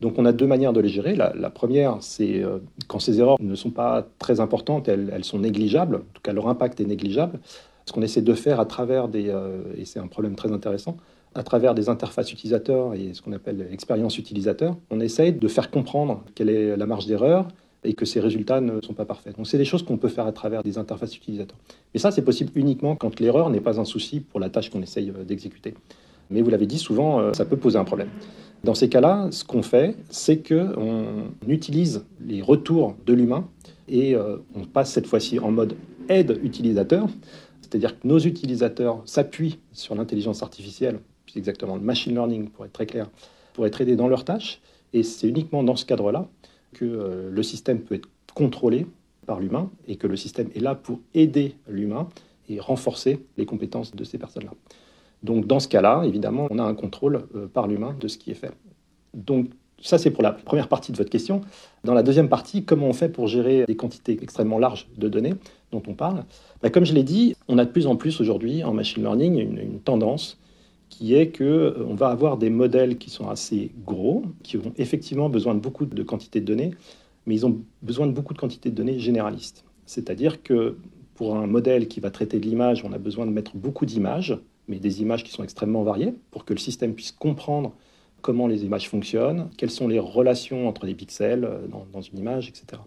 Donc 0.00 0.18
on 0.18 0.24
a 0.24 0.32
deux 0.32 0.46
manières 0.46 0.72
de 0.72 0.80
les 0.80 0.88
gérer. 0.88 1.14
La, 1.14 1.50
première, 1.50 1.96
c'est 2.00 2.42
euh, 2.42 2.58
quand 2.88 2.98
ces 2.98 3.20
erreurs 3.20 3.36
ne 3.40 3.54
sont 3.54 3.70
pas 3.70 4.06
très 4.18 4.40
importantes, 4.40 4.88
elles, 4.88 5.24
sont 5.24 5.38
négligeables, 5.38 5.96
en 5.96 6.12
tout 6.12 6.22
cas 6.22 6.32
leur 6.32 6.48
impact 6.48 6.80
est 6.80 6.84
négligeable. 6.84 7.40
Ce 7.86 7.92
qu'on 7.92 8.02
essaie 8.02 8.22
de 8.22 8.34
faire 8.34 8.60
à 8.60 8.66
travers 8.66 9.08
des, 9.08 9.28
euh, 9.28 9.62
et 9.76 9.84
c'est 9.84 9.98
un 9.98 10.06
problème 10.06 10.34
très 10.34 10.52
intéressant, 10.52 10.96
à 11.34 11.42
travers 11.42 11.74
des 11.74 11.88
interfaces 11.88 12.32
utilisateurs 12.32 12.94
et 12.94 13.14
ce 13.14 13.22
qu'on 13.22 13.32
appelle 13.32 13.66
l'expérience 13.70 14.18
utilisateur, 14.18 14.76
on 14.90 15.00
essaye 15.00 15.32
de 15.32 15.48
faire 15.48 15.70
comprendre 15.70 16.22
quelle 16.34 16.48
est 16.48 16.76
la 16.76 16.86
marge 16.86 17.06
d'erreur 17.06 17.48
et 17.84 17.94
que 17.94 18.04
ces 18.04 18.20
résultats 18.20 18.60
ne 18.60 18.80
sont 18.80 18.94
pas 18.94 19.04
parfaits. 19.04 19.36
Donc 19.36 19.46
c'est 19.46 19.58
des 19.58 19.64
choses 19.64 19.82
qu'on 19.82 19.96
peut 19.96 20.08
faire 20.08 20.26
à 20.26 20.32
travers 20.32 20.62
des 20.62 20.78
interfaces 20.78 21.16
utilisateurs. 21.16 21.58
Mais 21.92 22.00
ça, 22.00 22.10
c'est 22.10 22.22
possible 22.22 22.50
uniquement 22.54 22.96
quand 22.96 23.20
l'erreur 23.20 23.50
n'est 23.50 23.60
pas 23.60 23.78
un 23.78 23.84
souci 23.84 24.20
pour 24.20 24.40
la 24.40 24.48
tâche 24.48 24.70
qu'on 24.70 24.82
essaye 24.82 25.10
euh, 25.10 25.24
d'exécuter. 25.24 25.74
Mais 26.30 26.40
vous 26.40 26.48
l'avez 26.50 26.66
dit, 26.66 26.78
souvent, 26.78 27.34
ça 27.34 27.44
peut 27.44 27.58
poser 27.58 27.76
un 27.76 27.84
problème. 27.84 28.08
Dans 28.64 28.74
ces 28.74 28.88
cas-là, 28.88 29.28
ce 29.30 29.44
qu'on 29.44 29.62
fait, 29.62 29.94
c'est 30.08 30.38
qu'on 30.38 31.28
utilise 31.46 32.06
les 32.26 32.40
retours 32.40 32.96
de 33.04 33.12
l'humain 33.12 33.46
et 33.88 34.14
euh, 34.14 34.38
on 34.54 34.64
passe 34.64 34.90
cette 34.90 35.06
fois-ci 35.06 35.38
en 35.38 35.50
mode 35.50 35.76
aide 36.08 36.40
utilisateur, 36.42 37.06
c'est-à-dire 37.60 38.00
que 38.00 38.08
nos 38.08 38.18
utilisateurs 38.18 39.02
s'appuient 39.04 39.58
sur 39.72 39.94
l'intelligence 39.94 40.42
artificielle, 40.42 41.00
plus 41.26 41.36
exactement 41.36 41.76
le 41.76 41.82
machine 41.82 42.14
learning 42.14 42.48
pour 42.48 42.64
être 42.64 42.72
très 42.72 42.86
clair, 42.86 43.10
pour 43.52 43.66
être 43.66 43.82
aidés 43.82 43.96
dans 43.96 44.08
leurs 44.08 44.24
tâches. 44.24 44.62
Et 44.94 45.02
c'est 45.02 45.28
uniquement 45.28 45.62
dans 45.62 45.76
ce 45.76 45.84
cadre-là 45.84 46.28
que 46.74 46.84
euh, 46.84 47.30
le 47.30 47.42
système 47.42 47.80
peut 47.80 47.94
être 47.94 48.08
contrôlé 48.34 48.86
par 49.26 49.40
l'humain 49.40 49.70
et 49.88 49.96
que 49.96 50.06
le 50.06 50.16
système 50.16 50.50
est 50.54 50.60
là 50.60 50.74
pour 50.74 51.00
aider 51.14 51.54
l'humain 51.66 52.08
et 52.50 52.60
renforcer 52.60 53.24
les 53.38 53.46
compétences 53.46 53.96
de 53.96 54.04
ces 54.04 54.18
personnes-là. 54.18 54.52
Donc 55.22 55.46
dans 55.46 55.60
ce 55.60 55.68
cas-là, 55.68 56.02
évidemment, 56.04 56.46
on 56.50 56.58
a 56.58 56.62
un 56.62 56.74
contrôle 56.74 57.24
euh, 57.34 57.46
par 57.46 57.66
l'humain 57.66 57.96
de 57.98 58.08
ce 58.08 58.18
qui 58.18 58.30
est 58.30 58.34
fait. 58.34 58.52
Donc 59.14 59.48
ça, 59.80 59.98
c'est 59.98 60.10
pour 60.10 60.22
la 60.22 60.32
première 60.32 60.68
partie 60.68 60.92
de 60.92 60.96
votre 60.96 61.10
question. 61.10 61.42
Dans 61.84 61.94
la 61.94 62.02
deuxième 62.02 62.28
partie, 62.28 62.64
comment 62.64 62.86
on 62.86 62.92
fait 62.92 63.08
pour 63.08 63.28
gérer 63.28 63.64
des 63.66 63.76
quantités 63.76 64.18
extrêmement 64.22 64.58
larges 64.58 64.88
de 64.96 65.08
données 65.08 65.34
dont 65.72 65.82
on 65.86 65.94
parle? 65.94 66.24
Bah, 66.62 66.70
Comme 66.70 66.84
je 66.86 66.94
l'ai 66.94 67.02
dit, 67.02 67.36
on 67.48 67.58
a 67.58 67.64
de 67.64 67.70
plus 67.70 67.86
en 67.86 67.96
plus 67.96 68.20
aujourd'hui 68.20 68.64
en 68.64 68.72
machine 68.72 69.02
learning 69.02 69.38
une, 69.38 69.80
tendance 69.80 70.38
qui 70.96 71.16
est 71.16 71.36
qu'on 71.36 71.44
euh, 71.44 71.94
va 71.94 72.08
avoir 72.08 72.36
des 72.36 72.50
modèles 72.50 72.98
qui 72.98 73.10
sont 73.10 73.28
assez 73.28 73.72
gros, 73.84 74.22
qui 74.44 74.56
ont 74.56 74.72
effectivement 74.76 75.28
besoin 75.28 75.54
de 75.54 75.58
beaucoup 75.58 75.86
de 75.86 76.02
quantités 76.04 76.40
de 76.40 76.44
données, 76.44 76.70
mais 77.26 77.34
ils 77.34 77.44
ont 77.44 77.60
besoin 77.82 78.06
de 78.06 78.12
beaucoup 78.12 78.32
de 78.32 78.38
quantités 78.38 78.70
de 78.70 78.76
données 78.76 79.00
généralistes. 79.00 79.64
C'est-à-dire 79.86 80.42
que 80.42 80.76
pour 81.14 81.36
un 81.36 81.48
modèle 81.48 81.88
qui 81.88 81.98
va 81.98 82.12
traiter 82.12 82.38
de 82.38 82.46
l'image, 82.46 82.84
on 82.84 82.92
a 82.92 82.98
besoin 82.98 83.26
de 83.26 83.32
mettre 83.32 83.56
beaucoup 83.56 83.86
d'images, 83.86 84.38
mais 84.68 84.78
des 84.78 85.02
images 85.02 85.24
qui 85.24 85.32
sont 85.32 85.42
extrêmement 85.42 85.82
variées, 85.82 86.14
pour 86.30 86.44
que 86.44 86.52
le 86.52 86.60
système 86.60 86.94
puisse 86.94 87.10
comprendre 87.10 87.72
comment 88.22 88.46
les 88.46 88.64
images 88.64 88.88
fonctionnent, 88.88 89.50
quelles 89.56 89.72
sont 89.72 89.88
les 89.88 89.98
relations 89.98 90.68
entre 90.68 90.86
les 90.86 90.94
pixels 90.94 91.44
euh, 91.44 91.66
dans, 91.92 92.00
une 92.00 92.18
image, 92.18 92.48
etc. 92.48 92.80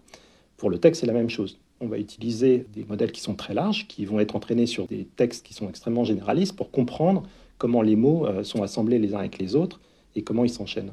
Pour 0.56 0.70
le 0.70 0.78
texte, 0.78 1.02
c'est 1.02 1.06
la 1.06 1.12
même 1.12 1.30
chose. 1.30 1.58
On 1.80 1.88
va 1.88 1.98
utiliser 1.98 2.66
des 2.72 2.84
modèles 2.84 3.12
qui 3.12 3.20
sont 3.20 3.34
très 3.34 3.52
larges, 3.52 3.86
qui 3.86 4.06
vont 4.06 4.18
être 4.18 4.34
entraînés 4.34 4.66
sur 4.66 4.86
des 4.86 5.04
textes 5.04 5.46
qui 5.46 5.52
sont 5.52 5.68
extrêmement 5.68 6.04
généralistes 6.04 6.56
pour 6.56 6.70
comprendre 6.70 7.22
comment 7.58 7.82
les 7.82 7.96
mots 7.96 8.26
euh, 8.26 8.42
sont 8.42 8.62
assemblés 8.62 8.98
les 8.98 9.14
uns 9.14 9.18
avec 9.18 9.38
les 9.38 9.54
autres 9.54 9.80
et 10.14 10.22
comment 10.22 10.44
ils 10.44 10.50
s'enchaînent. 10.50 10.92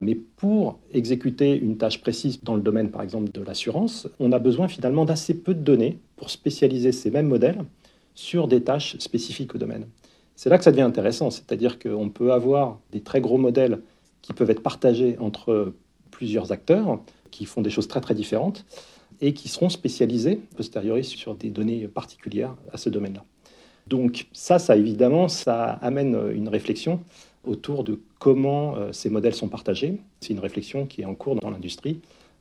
Mais 0.00 0.14
pour 0.14 0.78
exécuter 0.92 1.56
une 1.56 1.76
tâche 1.76 2.00
précise 2.00 2.42
dans 2.42 2.54
le 2.54 2.60
domaine, 2.60 2.90
par 2.90 3.02
exemple, 3.02 3.30
de 3.32 3.42
l'assurance, 3.42 4.08
on 4.20 4.32
a 4.32 4.38
besoin 4.38 4.68
finalement 4.68 5.04
d'assez 5.04 5.34
peu 5.34 5.54
de 5.54 5.60
données 5.60 5.98
pour 6.16 6.30
spécialiser 6.30 6.92
ces 6.92 7.10
mêmes 7.10 7.28
modèles 7.28 7.64
sur 8.14 8.48
des 8.48 8.62
tâches 8.62 8.96
spécifiques 8.98 9.54
au 9.54 9.58
domaine. 9.58 9.86
C'est 10.36 10.50
là 10.50 10.58
que 10.58 10.64
ça 10.64 10.72
devient 10.72 10.82
intéressant, 10.82 11.30
c'est-à-dire 11.30 11.78
qu'on 11.78 12.08
peut 12.08 12.32
avoir 12.32 12.80
des 12.92 13.00
très 13.00 13.20
gros 13.20 13.38
modèles 13.38 13.80
qui 14.20 14.32
peuvent 14.32 14.50
être 14.50 14.62
partagés 14.62 15.16
entre 15.20 15.72
plusieurs 16.10 16.52
acteurs 16.52 17.00
qui 17.30 17.44
font 17.44 17.62
des 17.62 17.70
choses 17.70 17.88
très 17.88 18.00
très 18.00 18.14
différentes 18.14 18.64
et 19.20 19.32
qui 19.32 19.48
seront 19.48 19.68
spécialisés 19.68 20.40
posteriori 20.56 21.04
sur 21.04 21.34
des 21.34 21.50
données 21.50 21.88
particulières 21.88 22.54
à 22.72 22.76
ce 22.76 22.90
domaine-là. 22.90 23.24
Donc 23.86 24.26
ça, 24.32 24.58
ça 24.58 24.76
évidemment, 24.76 25.28
ça 25.28 25.72
amène 25.82 26.18
une 26.34 26.48
réflexion 26.48 27.00
autour 27.44 27.84
de 27.84 28.00
comment 28.18 28.76
euh, 28.76 28.92
ces 28.92 29.10
modèles 29.10 29.34
sont 29.34 29.48
partagés. 29.48 30.00
C'est 30.20 30.32
une 30.32 30.40
réflexion 30.40 30.86
qui 30.86 31.02
est 31.02 31.04
en 31.04 31.14
cours 31.14 31.36
dans 31.36 31.50
l'industrie, 31.50 32.00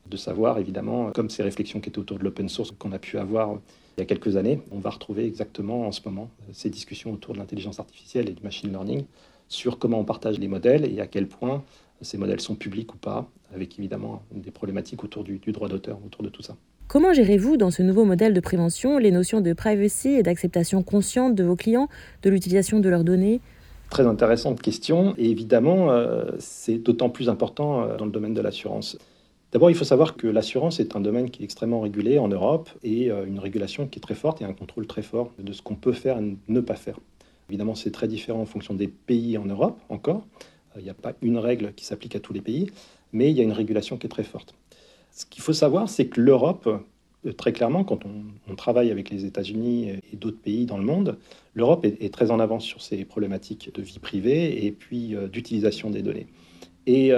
de 0.09 0.17
savoir 0.17 0.57
évidemment, 0.57 1.12
comme 1.12 1.29
ces 1.29 1.43
réflexions 1.43 1.81
qui 1.81 1.89
étaient 1.89 2.00
autour 2.00 2.17
de 2.17 2.23
l'open 2.23 2.47
source 2.47 2.71
qu'on 2.71 2.91
a 2.91 3.00
pu 3.00 3.17
avoir 3.17 3.57
il 3.97 4.01
y 4.01 4.03
a 4.03 4.05
quelques 4.05 4.38
années. 4.38 4.59
On 4.71 4.79
va 4.79 4.89
retrouver 4.89 5.25
exactement 5.25 5.88
en 5.88 5.91
ce 5.91 6.01
moment 6.05 6.29
euh, 6.43 6.51
ces 6.53 6.69
discussions 6.69 7.12
autour 7.12 7.33
de 7.33 7.39
l'intelligence 7.39 7.79
artificielle 7.79 8.29
et 8.29 8.33
du 8.33 8.43
machine 8.43 8.69
learning 8.69 9.05
sur 9.50 9.77
comment 9.77 10.00
on 10.00 10.05
partage 10.05 10.39
les 10.39 10.47
modèles 10.47 10.85
et 10.91 11.00
à 11.00 11.07
quel 11.07 11.27
point 11.27 11.63
ces 12.01 12.17
modèles 12.17 12.41
sont 12.41 12.55
publics 12.55 12.93
ou 12.93 12.97
pas, 12.97 13.29
avec 13.53 13.77
évidemment 13.77 14.23
des 14.31 14.51
problématiques 14.51 15.03
autour 15.03 15.23
du, 15.23 15.39
droit 15.51 15.69
d'auteur, 15.69 16.00
autour 16.05 16.23
de 16.23 16.29
tout 16.29 16.41
ça. 16.41 16.55
Comment 16.88 17.13
gérez-vous 17.13 17.58
dans 17.58 17.72
ce 17.72 17.82
nouveau 17.82 18.06
modèle 18.06 18.34
de 18.34 18.40
prévention 18.40 18.98
les 19.00 19.10
notions 19.10 19.42
de 19.42 19.54
privacy 19.54 20.10
et 20.10 20.24
d'acceptation 20.24 20.84
consciente 20.84 21.34
de 21.34 21.44
vos 21.44 21.56
clients 21.56 21.88
de 22.22 22.30
l'utilisation 22.30 22.80
de 22.80 22.90
leurs 22.90 23.04
données? 23.04 23.42
Très 23.90 24.06
intéressante 24.06 24.62
question 24.62 25.16
et 25.18 25.30
évidemment 25.30 25.92
euh, 25.92 26.25
c'est 26.40 26.78
d'autant 26.78 27.10
plus 27.10 27.30
important 27.30 27.82
euh, 27.82 27.98
dans 27.98 28.06
le 28.06 28.12
domaine 28.12 28.34
de 28.34 28.42
l'assurance. 28.42 28.98
D'abord, 29.52 29.70
il 29.70 29.75
faut 29.75 29.86
savoir 29.86 30.18
que 30.18 30.28
l'assurance 30.28 30.80
est 30.80 30.96
un 30.96 31.00
domaine 31.00 31.30
qui 31.30 31.42
est 31.42 31.46
extrêmement 31.46 31.82
régulé 31.82 32.20
en 32.20 32.28
Europe 32.28 32.70
et 32.84 33.12
euh, 33.12 33.25
une 33.25 33.40
régulation 33.40 33.88
qui 33.88 34.00
est 34.00 34.02
très 34.02 34.16
forte 34.16 34.42
et 34.42 34.46
un 34.46 34.54
contrôle 34.54 34.86
très 34.86 35.04
fort 35.04 35.32
de 35.40 35.54
ce 35.54 35.62
qu'on 35.62 35.75
peut 35.75 35.94
faire 35.94 36.20
et 36.20 36.36
ne 36.48 36.60
pas 36.60 36.75
faire. 36.75 37.00
Évidemment, 37.50 37.75
c'est 37.75 37.92
très 37.92 38.08
différent 38.08 38.42
en 38.42 38.46
fonction 38.46 38.74
des 38.74 38.88
pays 38.88 39.38
en 39.38 39.46
Europe 39.46 39.80
encore. 39.90 40.25
Il 40.78 40.84
n'y 40.84 40.90
a 40.90 40.96
pas 40.96 41.13
une 41.22 41.38
règle 41.38 41.74
qui 41.75 41.86
s'applique 41.86 42.16
à 42.16 42.20
tous 42.20 42.34
les 42.34 42.42
pays, 42.42 42.72
mais 43.12 43.30
il 43.30 43.38
y 43.38 43.42
a 43.42 43.44
une 43.44 43.52
régulation 43.52 43.98
qui 43.98 44.08
est 44.08 44.10
très 44.10 44.24
forte. 44.24 44.56
Ce 45.13 45.25
qu'il 45.25 45.41
faut 45.41 45.53
savoir, 45.53 45.88
c'est 45.88 46.08
que 46.08 46.20
l'Europe, 46.20 46.67
euh, 47.25 47.32
très 47.32 47.53
clairement, 47.53 47.86
quand 47.86 48.00
on, 48.05 48.55
travaille 48.55 48.91
avec 48.91 49.10
les 49.10 49.25
États-Unis 49.25 49.89
et 50.12 50.15
d'autres 50.15 50.39
pays 50.39 50.65
dans 50.65 50.77
le 50.77 50.84
monde, 50.84 51.17
l'Europe 51.55 51.86
est, 51.86 52.13
très 52.13 52.29
en 52.29 52.39
avance 52.39 52.65
sur 52.65 52.82
ces 52.82 53.05
problématiques 53.05 53.74
de 53.74 53.82
vie 53.82 54.00
privée 54.00 54.65
et 54.65 54.72
puis 54.72 55.15
d'utilisation 55.32 55.89
des 55.89 56.03
données. 56.03 56.27
Et 56.86 57.12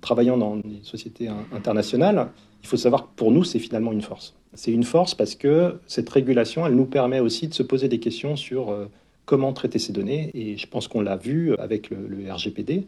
travaillant 0.00 0.38
dans 0.38 0.56
des 0.56 0.78
sociétés 0.82 1.28
internationales, 1.52 2.30
il 2.62 2.68
faut 2.68 2.76
savoir 2.76 3.04
que 3.04 3.08
pour 3.16 3.32
nous, 3.32 3.44
c'est 3.44 3.58
finalement 3.58 3.92
une 3.92 4.02
force. 4.02 4.34
C'est 4.54 4.72
une 4.72 4.84
force 4.84 5.14
parce 5.14 5.34
que 5.34 5.78
cette 5.86 6.08
régulation, 6.08 6.66
elle 6.66 6.74
nous 6.74 6.86
permet 6.86 7.20
aussi 7.20 7.48
de 7.48 7.54
se 7.54 7.62
poser 7.62 7.88
des 7.88 8.00
questions 8.00 8.36
sur 8.36 8.70
euh, 8.70 8.86
comment 9.24 9.52
traiter 9.52 9.78
ces 9.78 9.92
données. 9.92 10.30
Et 10.34 10.56
je 10.56 10.66
pense 10.66 10.88
qu'on 10.88 11.00
l'a 11.00 11.16
vu 11.16 11.54
avec 11.56 11.90
le, 11.90 12.32
RGPD. 12.32 12.86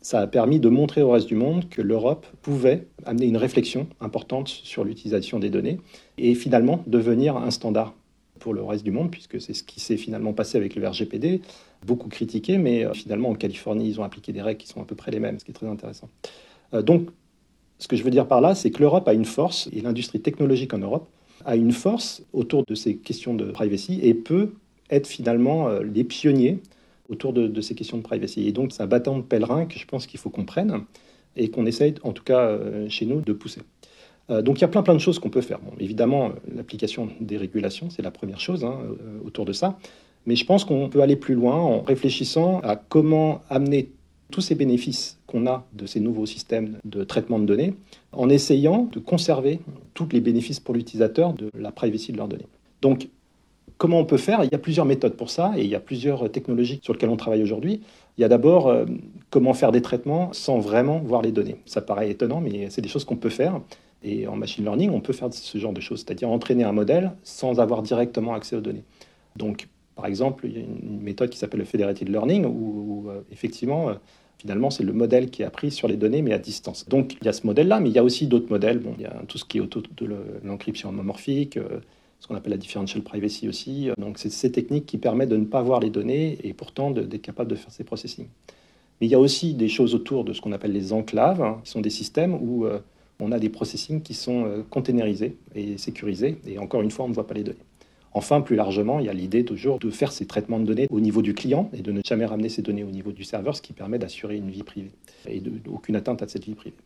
Ça 0.00 0.20
a 0.20 0.26
permis 0.26 0.58
de 0.58 0.68
montrer 0.68 1.02
au 1.02 1.10
reste 1.10 1.28
du 1.28 1.36
monde 1.36 1.68
que 1.68 1.80
l'Europe 1.80 2.26
pouvait 2.42 2.86
amener 3.04 3.26
une 3.26 3.36
réflexion 3.36 3.86
importante 4.00 4.48
sur 4.48 4.84
l'utilisation 4.84 5.38
des 5.38 5.50
données 5.50 5.78
et 6.18 6.34
finalement 6.34 6.82
devenir 6.86 7.36
un 7.36 7.50
standard 7.50 7.94
pour 8.42 8.52
le 8.52 8.62
reste 8.62 8.82
du 8.82 8.90
monde, 8.90 9.10
puisque 9.10 9.40
c'est 9.40 9.54
ce 9.54 9.62
qui 9.62 9.78
s'est 9.78 9.96
finalement 9.96 10.32
passé 10.32 10.58
avec 10.58 10.74
le 10.74 10.86
RGPD, 10.86 11.40
beaucoup 11.86 12.08
critiqué, 12.08 12.58
mais 12.58 12.84
euh, 12.84 12.92
finalement 12.92 13.30
en 13.30 13.34
Californie, 13.34 13.88
ils 13.88 14.00
ont 14.00 14.04
appliqué 14.04 14.32
des 14.32 14.42
règles 14.42 14.58
qui 14.58 14.66
sont 14.66 14.82
à 14.82 14.84
peu 14.84 14.96
près 14.96 15.12
les 15.12 15.20
mêmes, 15.20 15.38
ce 15.38 15.44
qui 15.44 15.52
est 15.52 15.54
très 15.54 15.68
intéressant. 15.68 16.08
Euh, 16.74 16.82
donc, 16.82 17.08
ce 17.78 17.86
que 17.86 17.96
je 17.96 18.02
veux 18.02 18.10
dire 18.10 18.26
par 18.26 18.40
là, 18.40 18.54
c'est 18.54 18.70
que 18.70 18.80
l'Europe 18.80 19.06
a 19.08 19.14
une 19.14 19.24
force, 19.24 19.68
et 19.72 19.80
l'industrie 19.80 20.20
technologique 20.20 20.74
en 20.74 20.78
Europe 20.78 21.08
a 21.44 21.56
une 21.56 21.72
force 21.72 22.22
autour 22.32 22.64
de 22.66 22.74
ces 22.74 22.96
questions 22.96 23.34
de 23.34 23.50
privacy 23.50 24.00
et 24.02 24.14
peut 24.14 24.52
être 24.90 25.06
finalement 25.06 25.68
euh, 25.68 25.82
les 25.82 26.04
pionniers 26.04 26.58
autour 27.12 27.32
de, 27.32 27.60
ces 27.60 27.74
questions 27.74 27.98
de 27.98 28.02
privacy. 28.02 28.46
Et 28.46 28.52
donc, 28.52 28.72
c'est 28.72 28.82
un 28.82 28.86
bâton 28.86 29.18
de 29.18 29.22
pèlerin 29.22 29.66
que 29.66 29.78
je 29.78 29.86
pense 29.86 30.06
qu'il 30.06 30.18
faut 30.18 30.30
qu'on 30.30 30.44
prenne 30.44 30.84
et 31.36 31.50
qu'on 31.50 31.66
essaye, 31.66 31.94
en 32.02 32.12
tout 32.12 32.24
cas 32.24 32.40
euh, 32.40 32.88
chez 32.88 33.06
nous, 33.06 33.20
de 33.20 33.32
pousser. 33.32 33.60
donc 34.28 34.58
il 34.58 34.62
y 34.62 34.64
a 34.64 34.68
plein 34.68 34.82
plein 34.82 34.94
de 34.94 35.00
choses 35.00 35.18
qu'on 35.18 35.30
peut 35.30 35.40
faire. 35.40 35.60
Bon, 35.60 35.72
évidemment, 35.78 36.32
l'application 36.54 37.08
des 37.20 37.36
régulations, 37.36 37.90
c'est 37.90 38.02
la 38.02 38.10
première 38.10 38.40
chose 38.40 38.64
hein, 38.64 38.78
autour 39.24 39.44
de 39.44 39.52
ça. 39.52 39.78
Mais 40.26 40.36
je 40.36 40.44
pense 40.44 40.64
qu'on 40.64 40.88
peut 40.88 41.02
aller 41.02 41.16
plus 41.16 41.34
loin 41.34 41.56
en 41.56 41.80
réfléchissant 41.82 42.60
à 42.60 42.76
comment 42.76 43.42
amener 43.48 43.90
tous 44.32 44.40
ces 44.40 44.54
bénéfices 44.54 45.18
qu'on 45.26 45.46
a 45.46 45.66
de 45.74 45.86
ces 45.86 46.00
nouveaux 46.00 46.26
systèmes 46.26 46.78
de 46.84 47.04
traitement 47.04 47.38
de 47.38 47.44
données 47.44 47.74
en 48.12 48.28
essayant 48.28 48.88
de 48.90 48.98
conserver 48.98 49.60
tous 49.94 50.08
les 50.10 50.20
bénéfices 50.20 50.58
pour 50.58 50.74
l'utilisateur 50.74 51.34
de 51.34 51.50
la 51.54 51.70
privacy 51.70 52.12
de 52.12 52.16
leurs 52.16 52.28
données. 52.28 52.48
Donc, 52.80 53.08
comment 53.78 53.98
on 53.98 54.04
peut 54.04 54.16
faire 54.16 54.44
Il 54.44 54.50
y 54.50 54.54
a 54.54 54.58
plusieurs 54.58 54.86
méthodes 54.86 55.14
pour 55.14 55.30
ça 55.30 55.52
et 55.56 55.62
il 55.62 55.68
y 55.68 55.74
a 55.74 55.80
plusieurs 55.80 56.30
technologies 56.30 56.80
sur 56.82 56.92
lesquelles 56.92 57.10
on 57.10 57.16
travaille 57.16 57.42
aujourd'hui. 57.42 57.80
Il 58.18 58.20
y 58.20 58.24
a 58.24 58.28
d'abord 58.28 58.68
euh, 58.68 58.84
comment 59.30 59.54
faire 59.54 59.72
des 59.72 59.82
traitements 59.82 60.32
sans 60.32 60.58
vraiment 60.58 60.98
voir 60.98 61.22
les 61.22 61.32
données. 61.32 61.56
Ça 61.66 61.80
paraît 61.80 62.10
étonnant, 62.10 62.40
mais 62.40 62.68
c'est 62.70 62.82
des 62.82 62.88
choses 62.88 63.04
qu'on 63.04 63.16
peut 63.16 63.30
faire. 63.30 63.60
Et 64.04 64.26
en 64.26 64.36
machine 64.36 64.64
learning, 64.64 64.90
on 64.90 65.00
peut 65.00 65.12
faire 65.12 65.32
ce 65.32 65.58
genre 65.58 65.72
de 65.72 65.80
choses, 65.80 66.00
c'est-à-dire 66.00 66.28
entraîner 66.28 66.64
un 66.64 66.72
modèle 66.72 67.12
sans 67.22 67.60
avoir 67.60 67.82
directement 67.82 68.34
accès 68.34 68.56
aux 68.56 68.60
données. 68.60 68.84
Donc, 69.36 69.68
par 69.94 70.06
exemple, 70.06 70.46
il 70.46 70.52
y 70.52 70.56
a 70.56 70.60
une 70.60 71.00
méthode 71.00 71.30
qui 71.30 71.38
s'appelle 71.38 71.60
le 71.60 71.66
federated 71.66 72.08
learning, 72.08 72.44
où, 72.46 73.08
euh, 73.08 73.20
effectivement, 73.30 73.90
euh, 73.90 73.94
finalement, 74.38 74.70
c'est 74.70 74.82
le 74.82 74.92
modèle 74.92 75.30
qui 75.30 75.42
est 75.42 75.44
appris 75.44 75.70
sur 75.70 75.86
les 75.86 75.96
données, 75.96 76.22
mais 76.22 76.32
à 76.32 76.38
distance. 76.38 76.88
Donc, 76.88 77.16
il 77.20 77.24
y 77.24 77.28
a 77.28 77.32
ce 77.32 77.46
modèle-là, 77.46 77.78
mais 77.78 77.90
il 77.90 77.94
y 77.94 77.98
a 77.98 78.04
aussi 78.04 78.26
d'autres 78.26 78.50
modèles. 78.50 78.78
Bon, 78.78 78.94
il 78.98 79.02
y 79.02 79.06
a 79.06 79.22
tout 79.28 79.38
ce 79.38 79.44
qui 79.44 79.58
est 79.58 79.60
autour 79.60 79.82
de 79.96 80.16
l'encryption 80.42 80.88
homomorphique, 80.88 81.58
ce 82.22 82.28
qu'on 82.28 82.36
appelle 82.36 82.52
la 82.52 82.56
differential 82.56 83.02
privacy 83.02 83.48
aussi. 83.48 83.90
Donc, 83.98 84.18
c'est 84.18 84.30
ces 84.30 84.52
techniques 84.52 84.86
qui 84.86 84.96
permettent 84.96 85.30
de 85.30 85.36
ne 85.36 85.44
pas 85.44 85.60
voir 85.60 85.80
les 85.80 85.90
données 85.90 86.38
et 86.44 86.52
pourtant 86.52 86.92
d'être 86.92 87.20
capable 87.20 87.50
de 87.50 87.56
faire 87.56 87.72
ces 87.72 87.82
processing. 87.82 88.26
Mais 89.00 89.08
il 89.08 89.10
y 89.10 89.16
a 89.16 89.18
aussi 89.18 89.54
des 89.54 89.68
choses 89.68 89.92
autour 89.96 90.22
de 90.22 90.32
ce 90.32 90.40
qu'on 90.40 90.52
appelle 90.52 90.72
les 90.72 90.92
enclaves, 90.92 91.42
hein, 91.42 91.60
qui 91.64 91.72
sont 91.72 91.80
des 91.80 91.90
systèmes 91.90 92.34
où 92.34 92.64
on 93.18 93.32
a 93.32 93.40
des 93.40 93.48
processing 93.48 94.02
qui 94.02 94.14
sont 94.14 94.64
containerisés 94.70 95.36
et 95.56 95.76
sécurisés, 95.78 96.38
et 96.46 96.58
encore 96.58 96.82
une 96.82 96.92
fois, 96.92 97.06
on 97.06 97.08
ne 97.08 97.14
voit 97.14 97.26
pas 97.26 97.34
les 97.34 97.42
données. 97.42 97.58
Enfin, 98.14 98.40
plus 98.40 98.54
largement, 98.54 99.00
il 99.00 99.06
y 99.06 99.08
a 99.08 99.12
l'idée 99.12 99.44
toujours 99.44 99.80
de 99.80 99.90
faire 99.90 100.12
ces 100.12 100.26
traitements 100.26 100.60
de 100.60 100.66
données 100.66 100.86
au 100.90 101.00
niveau 101.00 101.22
du 101.22 101.34
client 101.34 101.70
et 101.72 101.82
de 101.82 101.90
ne 101.90 102.02
jamais 102.04 102.26
ramener 102.26 102.50
ces 102.50 102.62
données 102.62 102.84
au 102.84 102.90
niveau 102.90 103.10
du 103.10 103.24
serveur, 103.24 103.56
ce 103.56 103.62
qui 103.62 103.72
permet 103.72 103.98
d'assurer 103.98 104.36
une 104.36 104.50
vie 104.50 104.62
privée 104.62 104.92
et 105.28 105.42
aucune 105.68 105.96
atteinte 105.96 106.22
à 106.22 106.28
cette 106.28 106.44
vie 106.44 106.54
privée. 106.54 106.76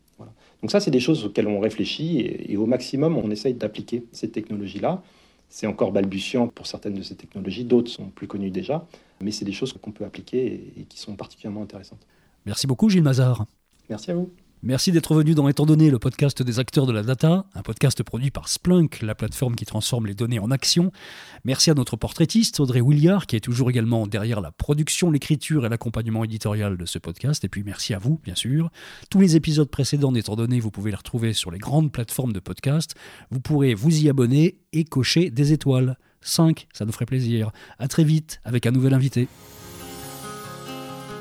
Donc 0.61 0.71
ça, 0.71 0.79
c'est 0.79 0.89
des 0.89 0.99
choses 0.99 1.25
auxquelles 1.25 1.47
on 1.47 1.59
réfléchit 1.59 2.21
et, 2.21 2.57
au 2.57 2.65
maximum, 2.65 3.17
on 3.17 3.29
essaye 3.29 3.53
d'appliquer 3.53 4.05
ces 4.11 4.31
technologies-là. 4.31 5.03
C'est 5.49 5.67
encore 5.67 5.91
balbutiant 5.91 6.47
pour 6.47 6.67
certaines 6.67 6.93
de 6.93 7.01
ces 7.01 7.15
technologies, 7.15 7.63
d'autres 7.63 7.89
sont 7.89 8.09
plus 8.09 8.27
connues 8.27 8.51
déjà, 8.51 8.85
mais 9.21 9.31
c'est 9.31 9.45
des 9.45 9.53
choses 9.53 9.73
qu'on 9.73 9.91
peut 9.91 10.05
appliquer 10.05 10.73
et, 10.77 10.83
qui 10.83 10.99
sont 10.99 11.15
particulièrement 11.15 11.63
intéressantes. 11.63 12.05
Merci 12.45 12.67
beaucoup, 12.67 12.89
Gilles 12.89 13.03
Mazard. 13.03 13.45
Merci 13.89 14.11
à 14.11 14.15
vous. 14.15 14.29
Merci 14.63 14.91
d'être 14.91 15.13
venu 15.13 15.35
dans 15.35 15.47
Étant 15.47 15.67
donné, 15.67 15.91
le 15.91 15.99
podcast 15.99 16.41
des 16.41 16.57
acteurs 16.57 16.87
de 16.87 16.91
la 16.91 17.03
data, 17.03 17.45
un 17.53 17.61
podcast 17.61 18.01
produit 18.01 18.31
par 18.31 18.49
Splunk, 18.49 19.03
la 19.03 19.13
plateforme 19.13 19.55
qui 19.55 19.65
transforme 19.65 20.07
les 20.07 20.15
données 20.15 20.39
en 20.39 20.49
action. 20.49 20.91
Merci 21.45 21.69
à 21.69 21.75
notre 21.75 21.95
portraitiste 21.95 22.59
Audrey 22.59 22.81
Williard, 22.81 23.27
qui 23.27 23.35
est 23.35 23.39
toujours 23.39 23.69
également 23.69 24.07
derrière 24.07 24.41
la 24.41 24.51
production, 24.51 25.11
l'écriture 25.11 25.65
et 25.65 25.69
l'accompagnement 25.69 26.23
éditorial 26.23 26.75
de 26.75 26.85
ce 26.85 26.97
podcast. 26.97 27.43
Et 27.43 27.49
puis 27.49 27.63
merci 27.63 27.93
à 27.93 27.99
vous, 27.99 28.19
bien 28.23 28.33
sûr. 28.33 28.71
Tous 29.11 29.19
les 29.19 29.35
épisodes 29.35 29.69
précédents 29.69 30.11
d'Étant 30.11 30.35
donné, 30.35 30.59
vous 30.59 30.71
pouvez 30.71 30.89
les 30.89 30.97
retrouver 30.97 31.33
sur 31.33 31.51
les 31.51 31.59
grandes 31.59 31.91
plateformes 31.91 32.33
de 32.33 32.39
podcast. 32.39 32.95
Vous 33.29 33.39
pourrez 33.39 33.75
vous 33.75 33.95
y 34.03 34.09
abonner 34.09 34.57
et 34.73 34.85
cocher 34.85 35.29
des 35.29 35.53
étoiles. 35.53 35.97
5, 36.21 36.67
ça 36.73 36.83
nous 36.83 36.91
ferait 36.91 37.05
plaisir. 37.05 37.51
À 37.77 37.87
très 37.87 38.03
vite 38.03 38.41
avec 38.43 38.65
un 38.65 38.71
nouvel 38.71 38.95
invité. 38.95 39.27